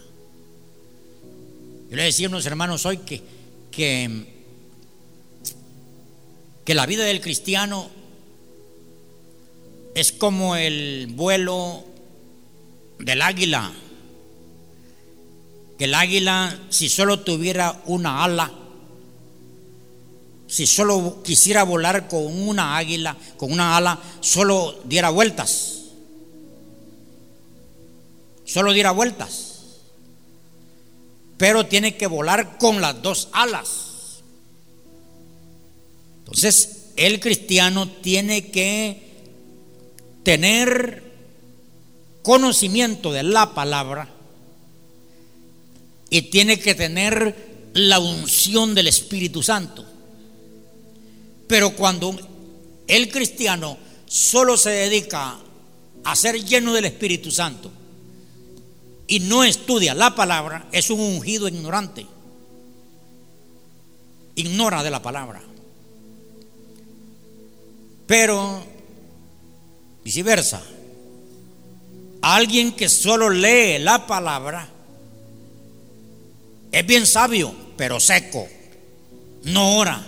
Yo 1.89 1.97
le 1.97 2.03
decía 2.03 2.27
a 2.27 2.29
unos 2.29 2.45
hermanos 2.45 2.85
hoy 2.85 2.99
que, 2.99 3.21
que, 3.69 4.33
que 6.63 6.73
la 6.73 6.85
vida 6.85 7.03
del 7.03 7.19
cristiano 7.19 8.00
es 9.95 10.11
como 10.11 10.55
el 10.55 11.07
vuelo 11.11 11.83
del 12.99 13.21
águila. 13.21 13.71
Que 15.77 15.85
el 15.85 15.93
águila, 15.95 16.59
si 16.69 16.89
solo 16.89 17.21
tuviera 17.21 17.81
una 17.85 18.23
ala, 18.23 18.51
si 20.47 20.67
solo 20.67 21.21
quisiera 21.23 21.63
volar 21.63 22.07
con 22.07 22.25
una 22.25 22.77
águila, 22.77 23.17
con 23.37 23.51
una 23.51 23.77
ala, 23.77 23.99
solo 24.19 24.79
diera 24.85 25.09
vueltas 25.09 25.81
solo 28.51 28.73
diera 28.73 28.91
vueltas, 28.91 29.51
pero 31.37 31.67
tiene 31.67 31.95
que 31.95 32.07
volar 32.07 32.57
con 32.57 32.81
las 32.81 33.01
dos 33.01 33.29
alas. 33.31 34.21
Entonces, 36.19 36.87
el 36.97 37.21
cristiano 37.21 37.87
tiene 37.89 38.51
que 38.51 39.10
tener 40.23 41.03
conocimiento 42.21 43.11
de 43.11 43.23
la 43.23 43.53
palabra 43.53 44.09
y 46.09 46.23
tiene 46.23 46.59
que 46.59 46.75
tener 46.75 47.69
la 47.73 47.99
unción 47.99 48.75
del 48.75 48.87
Espíritu 48.87 49.41
Santo. 49.41 49.85
Pero 51.47 51.75
cuando 51.75 52.17
el 52.87 53.09
cristiano 53.09 53.77
solo 54.05 54.57
se 54.57 54.69
dedica 54.69 55.37
a 56.03 56.15
ser 56.15 56.43
lleno 56.43 56.73
del 56.73 56.85
Espíritu 56.85 57.31
Santo, 57.31 57.71
y 59.11 59.19
no 59.19 59.43
estudia 59.43 59.93
la 59.93 60.15
palabra, 60.15 60.69
es 60.71 60.89
un 60.89 61.01
ungido 61.01 61.49
ignorante. 61.49 62.05
Ignora 64.35 64.83
de 64.83 64.89
la 64.89 65.01
palabra. 65.01 65.41
Pero, 68.07 68.63
viceversa, 70.03 70.61
alguien 72.21 72.71
que 72.73 72.89
solo 72.89 73.29
lee 73.29 73.79
la 73.79 74.07
palabra 74.07 74.69
es 76.71 76.85
bien 76.85 77.05
sabio, 77.05 77.53
pero 77.75 77.99
seco. 77.99 78.47
No 79.43 79.77
ora, 79.77 80.01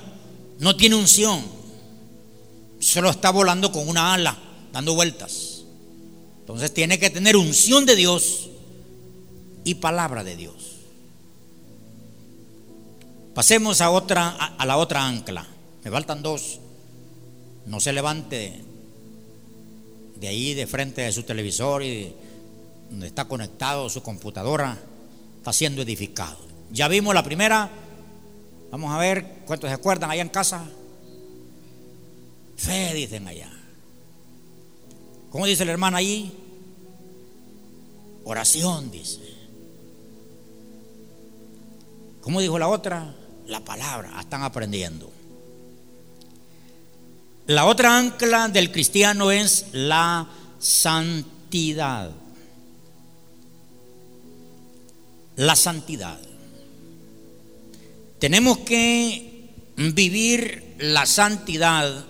no 0.59 0.75
tiene 0.75 0.95
unción. 0.95 1.43
Solo 2.79 3.09
está 3.09 3.31
volando 3.31 3.71
con 3.71 3.87
una 3.87 4.13
ala, 4.13 4.37
dando 4.71 4.93
vueltas. 4.95 5.63
Entonces 6.39 6.73
tiene 6.73 6.99
que 6.99 7.09
tener 7.09 7.35
unción 7.35 7.85
de 7.85 7.95
Dios 7.95 8.49
y 9.63 9.75
palabra 9.75 10.23
de 10.23 10.35
Dios. 10.35 10.53
Pasemos 13.33 13.81
a 13.81 13.89
otra 13.89 14.29
a, 14.29 14.65
la 14.65 14.77
otra 14.77 15.05
ancla. 15.05 15.47
Me 15.83 15.91
faltan 15.91 16.21
dos. 16.21 16.59
No 17.65 17.79
se 17.79 17.93
levante 17.93 18.63
de 20.23 20.29
ahí 20.29 20.53
de 20.53 20.67
frente 20.67 21.01
de 21.01 21.11
su 21.11 21.23
televisor 21.23 21.83
y 21.83 22.15
donde 22.89 23.07
está 23.07 23.25
conectado 23.25 23.89
su 23.89 24.01
computadora, 24.01 24.77
está 25.39 25.51
siendo 25.51 25.81
edificado. 25.81 26.37
Ya 26.71 26.87
vimos 26.87 27.13
la 27.13 27.23
primera. 27.23 27.69
Vamos 28.71 28.93
a 28.93 28.99
ver 28.99 29.41
cuántos 29.45 29.69
se 29.69 29.73
acuerdan 29.73 30.09
allá 30.09 30.21
en 30.21 30.29
casa. 30.29 30.63
Fe, 32.55 32.93
dicen 32.93 33.27
allá. 33.27 33.51
¿Cómo 35.29 35.45
dice 35.45 35.65
la 35.65 35.73
hermana 35.73 35.97
allí? 35.97 36.31
Oración, 38.23 38.91
dice. 38.91 39.19
¿Cómo 42.21 42.39
dijo 42.39 42.57
la 42.57 42.69
otra? 42.69 43.13
La 43.47 43.59
palabra, 43.59 44.21
están 44.21 44.43
aprendiendo. 44.43 45.11
La 47.47 47.65
otra 47.65 47.97
ancla 47.97 48.47
del 48.47 48.71
cristiano 48.71 49.31
es 49.31 49.65
la 49.73 50.29
santidad. 50.59 52.11
La 55.35 55.55
santidad. 55.55 56.19
Tenemos 58.19 58.59
que 58.59 59.49
vivir 59.75 60.75
la 60.79 61.05
santidad 61.05 62.05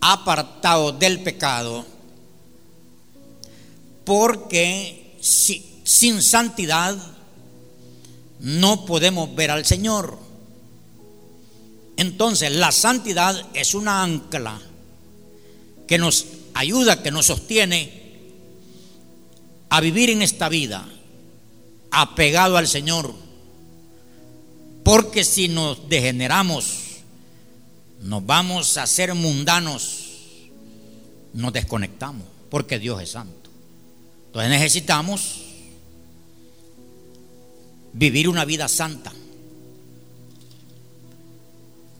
apartado 0.00 0.90
del 0.90 1.22
pecado, 1.22 1.86
porque 4.04 5.16
sin 5.20 6.22
santidad 6.22 6.96
no 8.40 8.84
podemos 8.84 9.32
ver 9.36 9.52
al 9.52 9.64
Señor. 9.64 10.27
Entonces, 11.98 12.54
la 12.54 12.70
santidad 12.70 13.44
es 13.54 13.74
una 13.74 14.04
ancla 14.04 14.60
que 15.88 15.98
nos 15.98 16.26
ayuda, 16.54 17.02
que 17.02 17.10
nos 17.10 17.26
sostiene 17.26 18.20
a 19.68 19.80
vivir 19.80 20.10
en 20.10 20.22
esta 20.22 20.48
vida 20.48 20.88
apegado 21.90 22.56
al 22.56 22.68
Señor. 22.68 23.12
Porque 24.84 25.24
si 25.24 25.48
nos 25.48 25.88
degeneramos, 25.88 26.66
nos 28.00 28.24
vamos 28.24 28.76
a 28.76 28.86
ser 28.86 29.12
mundanos, 29.14 30.04
nos 31.32 31.52
desconectamos, 31.52 32.28
porque 32.48 32.78
Dios 32.78 33.02
es 33.02 33.10
santo. 33.10 33.50
Entonces 34.26 34.50
necesitamos 34.50 35.40
vivir 37.92 38.28
una 38.28 38.44
vida 38.44 38.68
santa. 38.68 39.12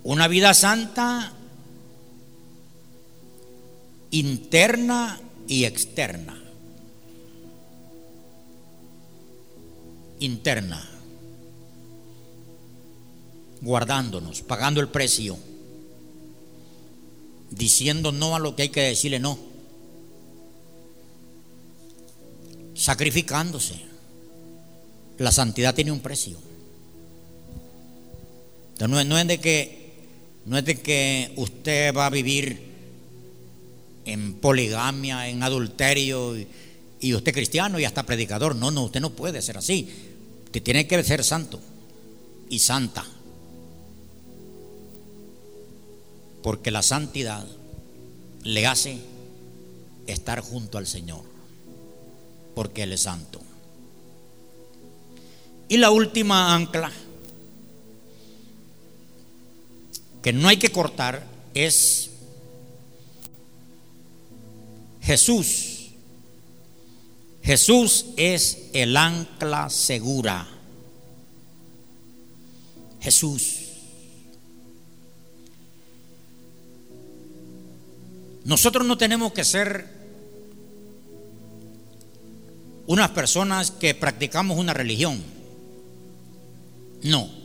Una 0.04 0.28
vida 0.28 0.54
santa 0.54 1.32
interna 4.10 5.20
y 5.46 5.64
externa. 5.64 6.40
Interna. 10.20 10.88
Guardándonos, 13.60 14.42
pagando 14.42 14.80
el 14.80 14.88
precio, 14.88 15.36
diciendo 17.50 18.12
no 18.12 18.36
a 18.36 18.38
lo 18.38 18.54
que 18.54 18.62
hay 18.62 18.68
que 18.68 18.82
decirle 18.82 19.18
no, 19.18 19.38
sacrificándose. 22.74 23.74
La 25.18 25.32
santidad 25.32 25.74
tiene 25.74 25.90
un 25.90 26.00
precio. 26.00 26.38
no, 28.86 29.18
es 29.18 29.26
de 29.26 29.40
que 29.40 29.77
no 30.46 30.58
es 30.58 30.64
de 30.64 30.80
que 30.80 31.32
usted 31.36 31.94
va 31.94 32.06
a 32.06 32.10
vivir 32.10 32.68
en 34.04 34.34
poligamia, 34.34 35.28
en 35.28 35.42
adulterio 35.42 36.36
y, 36.36 36.46
y 37.00 37.14
usted 37.14 37.32
cristiano 37.32 37.78
y 37.78 37.84
hasta 37.84 38.04
predicador. 38.04 38.56
No, 38.56 38.70
no, 38.70 38.84
usted 38.84 39.00
no 39.00 39.10
puede 39.10 39.42
ser 39.42 39.58
así. 39.58 39.88
Usted 40.46 40.62
tiene 40.62 40.86
que 40.86 41.02
ser 41.04 41.22
santo 41.22 41.60
y 42.48 42.58
santa. 42.58 43.04
Porque 46.42 46.70
la 46.70 46.82
santidad 46.82 47.46
le 48.44 48.66
hace 48.66 48.98
estar 50.06 50.40
junto 50.40 50.78
al 50.78 50.86
Señor. 50.86 51.22
Porque 52.54 52.84
Él 52.84 52.92
es 52.92 53.02
santo. 53.02 53.40
Y 55.68 55.76
la 55.76 55.90
última 55.90 56.54
ancla 56.54 56.90
que 60.22 60.32
no 60.32 60.48
hay 60.48 60.56
que 60.56 60.70
cortar 60.70 61.24
es 61.54 62.10
Jesús. 65.02 65.88
Jesús 67.42 68.06
es 68.16 68.68
el 68.74 68.96
ancla 68.96 69.70
segura. 69.70 70.46
Jesús. 73.00 73.68
Nosotros 78.44 78.86
no 78.86 78.98
tenemos 78.98 79.32
que 79.32 79.44
ser 79.44 79.86
unas 82.86 83.10
personas 83.10 83.70
que 83.70 83.94
practicamos 83.94 84.58
una 84.58 84.74
religión. 84.74 85.22
No. 87.02 87.37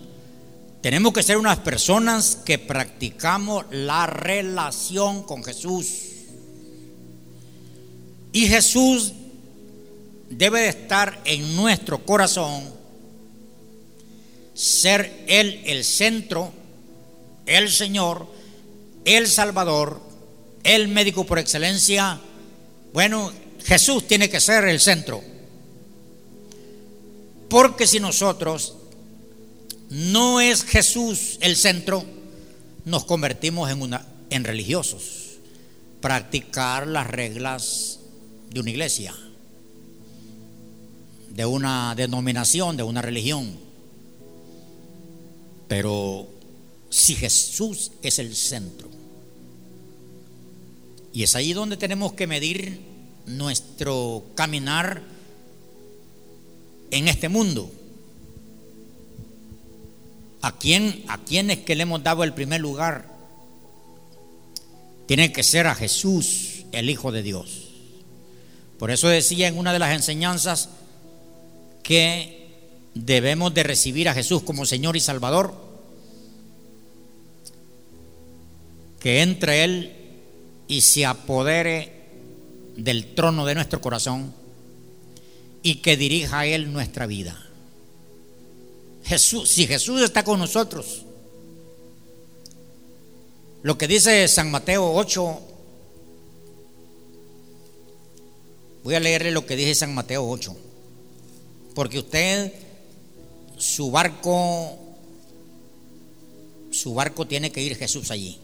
Tenemos 0.83 1.13
que 1.13 1.23
ser 1.23 1.37
unas 1.37 1.59
personas 1.59 2.35
que 2.43 2.59
practicamos 2.59 3.65
la 3.71 4.05
relación 4.05 5.23
con 5.23 5.41
Jesús. 5.41 5.87
Y 8.33 8.47
Jesús 8.47 9.13
debe 10.29 10.59
de 10.59 10.67
estar 10.67 11.21
en 11.23 11.55
nuestro 11.55 12.05
corazón, 12.05 12.65
ser 14.53 15.23
Él 15.27 15.61
el 15.67 15.85
centro, 15.85 16.51
el 17.45 17.71
Señor, 17.71 18.27
el 19.05 19.27
Salvador, 19.27 20.01
el 20.65 20.89
médico 20.89 21.25
por 21.25 21.39
excelencia. 21.39 22.19
Bueno, 22.91 23.31
Jesús 23.63 24.05
tiene 24.05 24.29
que 24.29 24.41
ser 24.41 24.65
el 24.65 24.81
centro. 24.81 25.23
Porque 27.47 27.87
si 27.87 28.01
nosotros 28.01 28.75
no 29.93 30.41
es 30.41 30.63
Jesús 30.63 31.37
el 31.41 31.55
centro, 31.55 32.03
nos 32.83 33.05
convertimos 33.05 33.69
en, 33.69 33.81
una, 33.81 34.05
en 34.31 34.43
religiosos. 34.43 35.37
Practicar 36.01 36.87
las 36.87 37.05
reglas 37.05 37.99
de 38.49 38.59
una 38.59 38.71
iglesia, 38.71 39.13
de 41.29 41.45
una 41.45 41.93
denominación, 41.95 42.75
de 42.75 42.81
una 42.81 43.03
religión. 43.03 43.55
Pero 45.67 46.27
si 46.89 47.13
Jesús 47.13 47.91
es 48.01 48.17
el 48.17 48.35
centro, 48.35 48.89
y 51.13 51.21
es 51.21 51.35
ahí 51.35 51.53
donde 51.53 51.77
tenemos 51.77 52.13
que 52.13 52.25
medir 52.25 52.81
nuestro 53.27 54.25
caminar 54.33 55.03
en 56.89 57.07
este 57.07 57.29
mundo. 57.29 57.71
¿A 60.43 60.51
quién, 60.51 61.05
a 61.07 61.19
quién 61.19 61.49
es 61.51 61.59
que 61.59 61.73
le 61.73 61.83
hemos 61.83 62.03
dado 62.03 62.21
el 62.25 62.33
primer 62.33 62.59
lugar? 62.59 63.07
Tiene 65.07 65.31
que 65.31 65.41
ser 65.41 65.67
a 65.67 65.73
Jesús, 65.73 66.65
el 66.73 66.89
Hijo 66.89 67.13
de 67.13 67.23
Dios. 67.23 67.69
Por 68.77 68.91
eso 68.91 69.07
decía 69.07 69.47
en 69.47 69.57
una 69.57 69.71
de 69.71 69.79
las 69.79 69.95
enseñanzas 69.95 70.67
que 71.81 72.49
debemos 72.93 73.53
de 73.53 73.63
recibir 73.63 74.09
a 74.09 74.13
Jesús 74.13 74.43
como 74.43 74.65
Señor 74.65 74.97
y 74.97 74.99
Salvador, 74.99 75.55
que 78.99 79.21
entre 79.21 79.63
Él 79.63 79.93
y 80.67 80.81
se 80.81 81.05
apodere 81.05 82.03
del 82.75 83.15
trono 83.15 83.45
de 83.45 83.55
nuestro 83.55 83.79
corazón 83.79 84.33
y 85.61 85.75
que 85.75 85.95
dirija 85.95 86.39
a 86.39 86.45
Él 86.47 86.73
nuestra 86.73 87.05
vida. 87.05 87.41
Jesús, 89.03 89.49
si 89.49 89.67
Jesús 89.67 90.01
está 90.01 90.23
con 90.23 90.39
nosotros, 90.39 91.03
lo 93.61 93.77
que 93.77 93.87
dice 93.87 94.27
San 94.27 94.51
Mateo 94.51 94.93
8, 94.93 95.41
voy 98.83 98.95
a 98.95 98.99
leerle 98.99 99.31
lo 99.31 99.45
que 99.45 99.55
dice 99.55 99.75
San 99.75 99.93
Mateo 99.93 100.27
8, 100.27 100.55
porque 101.75 101.99
usted, 101.99 102.53
su 103.57 103.91
barco, 103.91 104.77
su 106.71 106.93
barco 106.93 107.25
tiene 107.25 107.51
que 107.51 107.61
ir 107.61 107.75
Jesús 107.77 108.11
allí. 108.11 108.39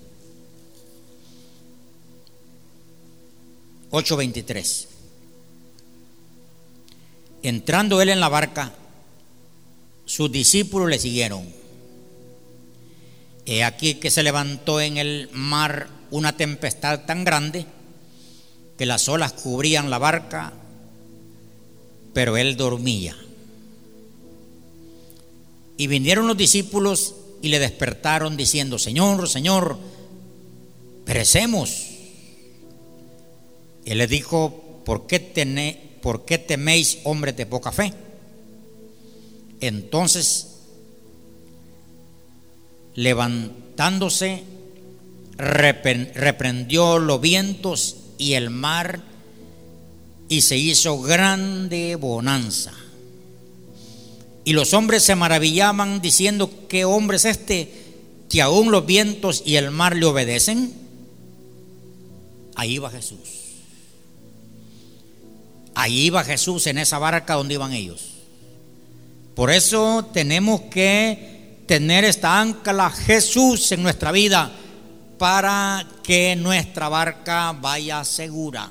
8:23. 3.91 4.87
Entrando 7.41 8.01
él 8.01 8.09
en 8.09 8.19
la 8.19 8.29
barca, 8.29 8.73
sus 10.09 10.31
discípulos 10.31 10.89
le 10.89 10.97
siguieron. 10.97 11.45
He 13.45 13.63
aquí 13.63 13.95
que 13.95 14.09
se 14.09 14.23
levantó 14.23 14.81
en 14.81 14.97
el 14.97 15.29
mar 15.33 15.87
una 16.09 16.35
tempestad 16.35 17.05
tan 17.05 17.23
grande 17.23 17.67
que 18.75 18.87
las 18.87 19.07
olas 19.07 19.33
cubrían 19.33 19.91
la 19.91 19.99
barca, 19.99 20.53
pero 22.11 22.37
él 22.37 22.57
dormía. 22.57 23.15
Y 25.77 25.85
vinieron 25.85 26.25
los 26.25 26.37
discípulos 26.37 27.13
y 27.43 27.49
le 27.49 27.59
despertaron 27.59 28.35
diciendo, 28.35 28.79
Señor, 28.79 29.29
Señor, 29.29 29.77
perecemos. 31.05 31.85
Él 33.85 33.99
le 33.99 34.07
dijo, 34.07 34.81
¿por 34.83 35.05
qué, 35.05 35.19
¿por 36.01 36.25
qué 36.25 36.39
teméis, 36.39 36.97
hombre 37.03 37.31
de 37.31 37.45
poca 37.45 37.71
fe? 37.71 37.93
Entonces, 39.61 40.47
levantándose, 42.95 44.43
reprendió 45.37 46.99
los 46.99 47.19
vientos 47.21 47.97
y 48.17 48.33
el 48.33 48.49
mar 48.49 49.01
y 50.27 50.41
se 50.41 50.57
hizo 50.57 51.01
grande 51.01 51.95
bonanza. 51.95 52.73
Y 54.45 54.53
los 54.53 54.73
hombres 54.73 55.03
se 55.03 55.15
maravillaban 55.15 56.01
diciendo, 56.01 56.49
¿qué 56.67 56.85
hombre 56.85 57.17
es 57.17 57.25
este 57.25 57.71
que 58.29 58.41
aún 58.41 58.71
los 58.71 58.85
vientos 58.85 59.43
y 59.45 59.55
el 59.55 59.71
mar 59.71 59.95
le 59.95 60.05
obedecen? 60.05 60.73
Ahí 62.55 62.77
va 62.77 62.89
Jesús. 62.89 63.19
Ahí 65.75 66.01
iba 66.01 66.23
Jesús 66.23 66.67
en 66.67 66.77
esa 66.77 66.99
barca 66.99 67.35
donde 67.35 67.53
iban 67.53 67.73
ellos 67.73 68.08
Por 69.39 69.51
eso 69.51 70.03
tenemos 70.11 70.63
que 70.63 71.61
tener 71.65 72.03
esta 72.03 72.41
ancla 72.41 72.89
Jesús 72.89 73.71
en 73.71 73.81
nuestra 73.81 74.11
vida 74.11 74.51
para 75.17 75.87
que 76.03 76.35
nuestra 76.35 76.89
barca 76.89 77.53
vaya 77.53 78.03
segura. 78.03 78.69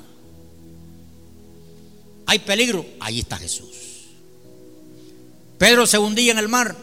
Hay 2.27 2.37
peligro, 2.37 2.85
ahí 2.99 3.21
está 3.21 3.37
Jesús. 3.37 4.09
Pedro 5.57 5.87
se 5.87 5.97
hundía 5.97 6.33
en 6.33 6.37
el 6.37 6.49
mar, 6.49 6.75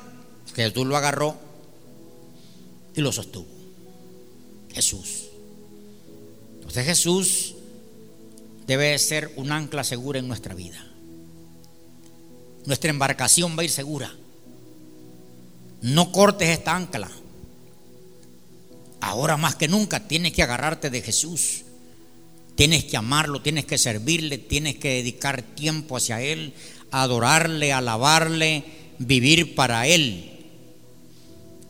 Jesús 0.57 0.85
lo 0.85 0.97
agarró 0.97 1.37
y 2.97 3.01
lo 3.03 3.13
sostuvo. 3.13 3.47
Jesús. 4.75 5.27
Entonces 6.57 6.87
Jesús 6.87 7.55
debe 8.67 8.99
ser 8.99 9.33
un 9.37 9.53
ancla 9.53 9.85
segura 9.85 10.19
en 10.19 10.27
nuestra 10.27 10.57
vida. 10.57 10.85
Nuestra 12.67 12.91
embarcación 12.91 13.57
va 13.57 13.63
a 13.63 13.65
ir 13.65 13.71
segura. 13.71 14.13
No 15.83 16.13
cortes 16.13 16.49
esta 16.49 16.75
ancla. 16.75 17.11
Ahora 19.01 19.37
más 19.37 19.55
que 19.55 19.69
nunca 19.69 20.09
tienes 20.09 20.33
que 20.33 20.43
agarrarte 20.43 20.91
de 20.91 21.01
Jesús. 21.01 21.63
Tienes 22.57 22.85
que 22.85 22.97
amarlo, 22.97 23.43
tienes 23.43 23.67
que 23.67 23.79
servirle, 23.79 24.39
tienes 24.39 24.77
que 24.77 24.95
dedicar 24.95 25.43
tiempo 25.43 25.97
hacia 25.97 26.23
Él, 26.23 26.55
adorarle, 26.91 27.73
alabarle, 27.73 28.65
vivir 28.99 29.55
para 29.55 29.87
Él. 29.87 30.33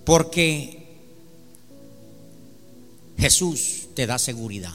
Porque 0.05 0.87
Jesús 3.19 3.89
te 3.95 4.07
da 4.07 4.19
seguridad. 4.19 4.75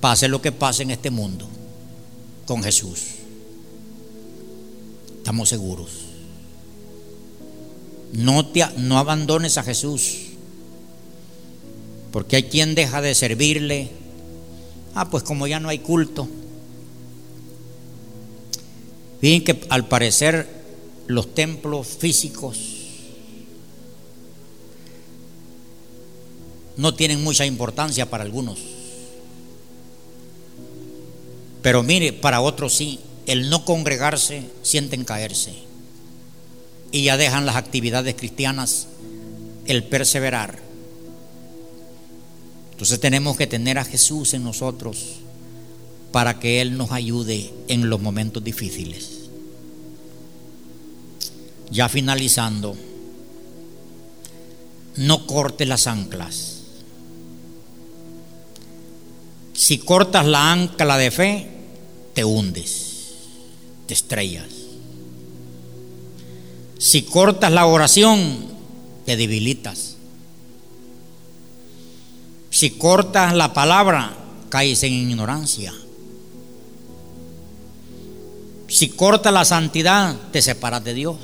Pase 0.00 0.28
lo 0.28 0.42
que 0.42 0.52
pase 0.52 0.82
en 0.82 0.90
este 0.90 1.10
mundo, 1.10 1.48
con 2.44 2.62
Jesús. 2.62 3.13
Estamos 5.24 5.48
seguros. 5.48 5.88
No, 8.12 8.44
te, 8.44 8.62
no 8.76 8.98
abandones 8.98 9.56
a 9.56 9.62
Jesús. 9.62 10.16
Porque 12.12 12.36
hay 12.36 12.42
quien 12.42 12.74
deja 12.74 13.00
de 13.00 13.14
servirle. 13.14 13.88
Ah, 14.94 15.08
pues 15.08 15.22
como 15.22 15.46
ya 15.46 15.60
no 15.60 15.70
hay 15.70 15.78
culto. 15.78 16.28
Bien 19.22 19.42
que 19.42 19.64
al 19.70 19.88
parecer 19.88 20.46
los 21.06 21.34
templos 21.34 21.86
físicos 21.86 22.58
no 26.76 26.94
tienen 26.94 27.24
mucha 27.24 27.46
importancia 27.46 28.10
para 28.10 28.24
algunos. 28.24 28.58
Pero 31.62 31.82
mire, 31.82 32.12
para 32.12 32.42
otros 32.42 32.74
sí, 32.74 33.00
el 33.26 33.50
no 33.50 33.64
congregarse 33.64 34.50
sienten 34.62 35.04
caerse. 35.04 35.54
Y 36.92 37.04
ya 37.04 37.16
dejan 37.16 37.46
las 37.46 37.56
actividades 37.56 38.14
cristianas, 38.14 38.86
el 39.66 39.84
perseverar. 39.84 40.58
Entonces 42.72 43.00
tenemos 43.00 43.36
que 43.36 43.46
tener 43.46 43.78
a 43.78 43.84
Jesús 43.84 44.34
en 44.34 44.44
nosotros 44.44 45.16
para 46.12 46.38
que 46.38 46.60
Él 46.60 46.76
nos 46.76 46.92
ayude 46.92 47.52
en 47.68 47.88
los 47.90 48.00
momentos 48.00 48.44
difíciles. 48.44 49.22
Ya 51.70 51.88
finalizando, 51.88 52.76
no 54.96 55.26
cortes 55.26 55.66
las 55.66 55.86
anclas. 55.86 56.58
Si 59.54 59.78
cortas 59.78 60.26
la 60.26 60.52
ancla 60.52 60.98
de 60.98 61.10
fe, 61.10 61.48
te 62.12 62.24
hundes, 62.24 62.83
te 63.86 63.94
estrellas. 63.94 64.46
Si 66.78 67.02
cortas 67.02 67.52
la 67.52 67.66
oración, 67.66 68.46
te 69.06 69.16
debilitas. 69.16 69.96
Si 72.50 72.70
cortas 72.70 73.34
la 73.34 73.52
palabra, 73.52 74.16
caes 74.48 74.82
en 74.82 74.92
ignorancia. 74.92 75.74
Si 78.68 78.88
cortas 78.90 79.32
la 79.32 79.44
santidad, 79.44 80.16
te 80.32 80.42
separas 80.42 80.82
de 80.84 80.94
Dios. 80.94 81.16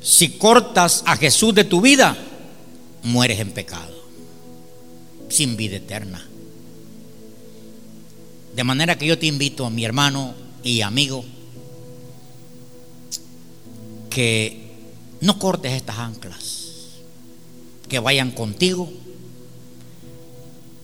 Si 0.00 0.30
cortas 0.30 1.02
a 1.06 1.16
Jesús 1.16 1.54
de 1.54 1.64
tu 1.64 1.80
vida, 1.80 2.16
mueres 3.02 3.40
en 3.40 3.50
pecado, 3.50 3.94
sin 5.28 5.56
vida 5.56 5.76
eterna. 5.76 6.24
De 8.56 8.64
manera 8.64 8.96
que 8.96 9.06
yo 9.06 9.18
te 9.18 9.26
invito, 9.26 9.66
a 9.66 9.70
mi 9.70 9.84
hermano 9.84 10.34
y 10.64 10.80
amigo, 10.80 11.26
que 14.08 14.72
no 15.20 15.38
cortes 15.38 15.72
estas 15.72 15.98
anclas, 15.98 16.68
que 17.86 17.98
vayan 17.98 18.30
contigo. 18.30 18.90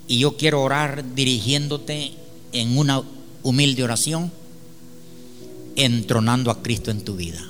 Y 0.06 0.18
yo 0.18 0.36
quiero 0.36 0.62
orar 0.62 1.14
dirigiéndote 1.14 2.12
en 2.52 2.76
una 2.76 3.02
humilde 3.42 3.84
oración, 3.84 4.30
entronando 5.74 6.50
a 6.50 6.62
Cristo 6.62 6.90
en 6.90 7.02
tu 7.02 7.16
vida. 7.16 7.42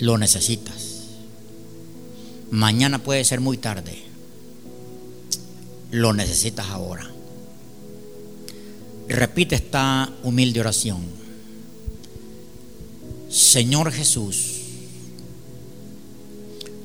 Lo 0.00 0.18
necesitas. 0.18 1.04
Mañana 2.50 3.00
puede 3.00 3.24
ser 3.24 3.38
muy 3.38 3.58
tarde. 3.58 4.02
Lo 5.92 6.12
necesitas 6.12 6.66
ahora. 6.70 7.08
Repite 9.10 9.56
esta 9.56 10.08
humilde 10.22 10.60
oración. 10.60 11.00
Señor 13.28 13.90
Jesús, 13.90 14.60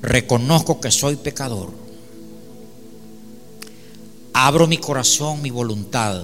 reconozco 0.02 0.82
que 0.82 0.90
soy 0.90 1.18
pecador. 1.18 1.72
Abro 4.34 4.66
mi 4.66 4.80
corazón, 4.80 5.44
mi 5.44 5.52
voluntad 5.52 6.24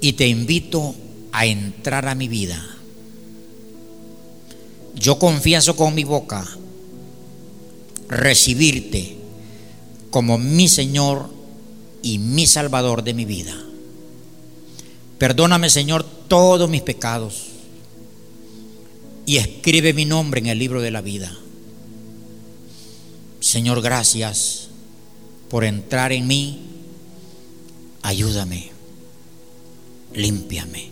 y 0.00 0.14
te 0.14 0.26
invito 0.26 0.96
a 1.30 1.46
entrar 1.46 2.08
a 2.08 2.16
mi 2.16 2.26
vida. 2.26 2.60
Yo 4.96 5.20
confieso 5.20 5.76
con 5.76 5.94
mi 5.94 6.02
boca 6.02 6.44
recibirte 8.08 9.16
como 10.10 10.38
mi 10.38 10.66
Señor 10.68 11.30
y 12.02 12.18
mi 12.18 12.48
Salvador 12.48 13.04
de 13.04 13.14
mi 13.14 13.24
vida. 13.24 13.56
Perdóname, 15.22 15.70
Señor, 15.70 16.04
todos 16.26 16.68
mis 16.68 16.82
pecados 16.82 17.44
y 19.24 19.36
escribe 19.36 19.92
mi 19.92 20.04
nombre 20.04 20.40
en 20.40 20.48
el 20.48 20.58
libro 20.58 20.82
de 20.82 20.90
la 20.90 21.00
vida. 21.00 21.32
Señor, 23.38 23.82
gracias 23.82 24.66
por 25.48 25.62
entrar 25.62 26.10
en 26.10 26.26
mí. 26.26 26.62
Ayúdame, 28.02 28.72
límpiame. 30.12 30.90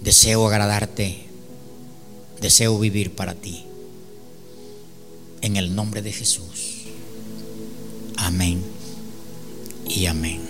Deseo 0.00 0.46
agradarte, 0.46 1.26
deseo 2.40 2.78
vivir 2.78 3.16
para 3.16 3.34
ti. 3.34 3.64
En 5.40 5.56
el 5.56 5.74
nombre 5.74 6.02
de 6.02 6.12
Jesús. 6.12 6.84
Amén 8.16 8.62
y 9.88 10.06
amén. 10.06 10.47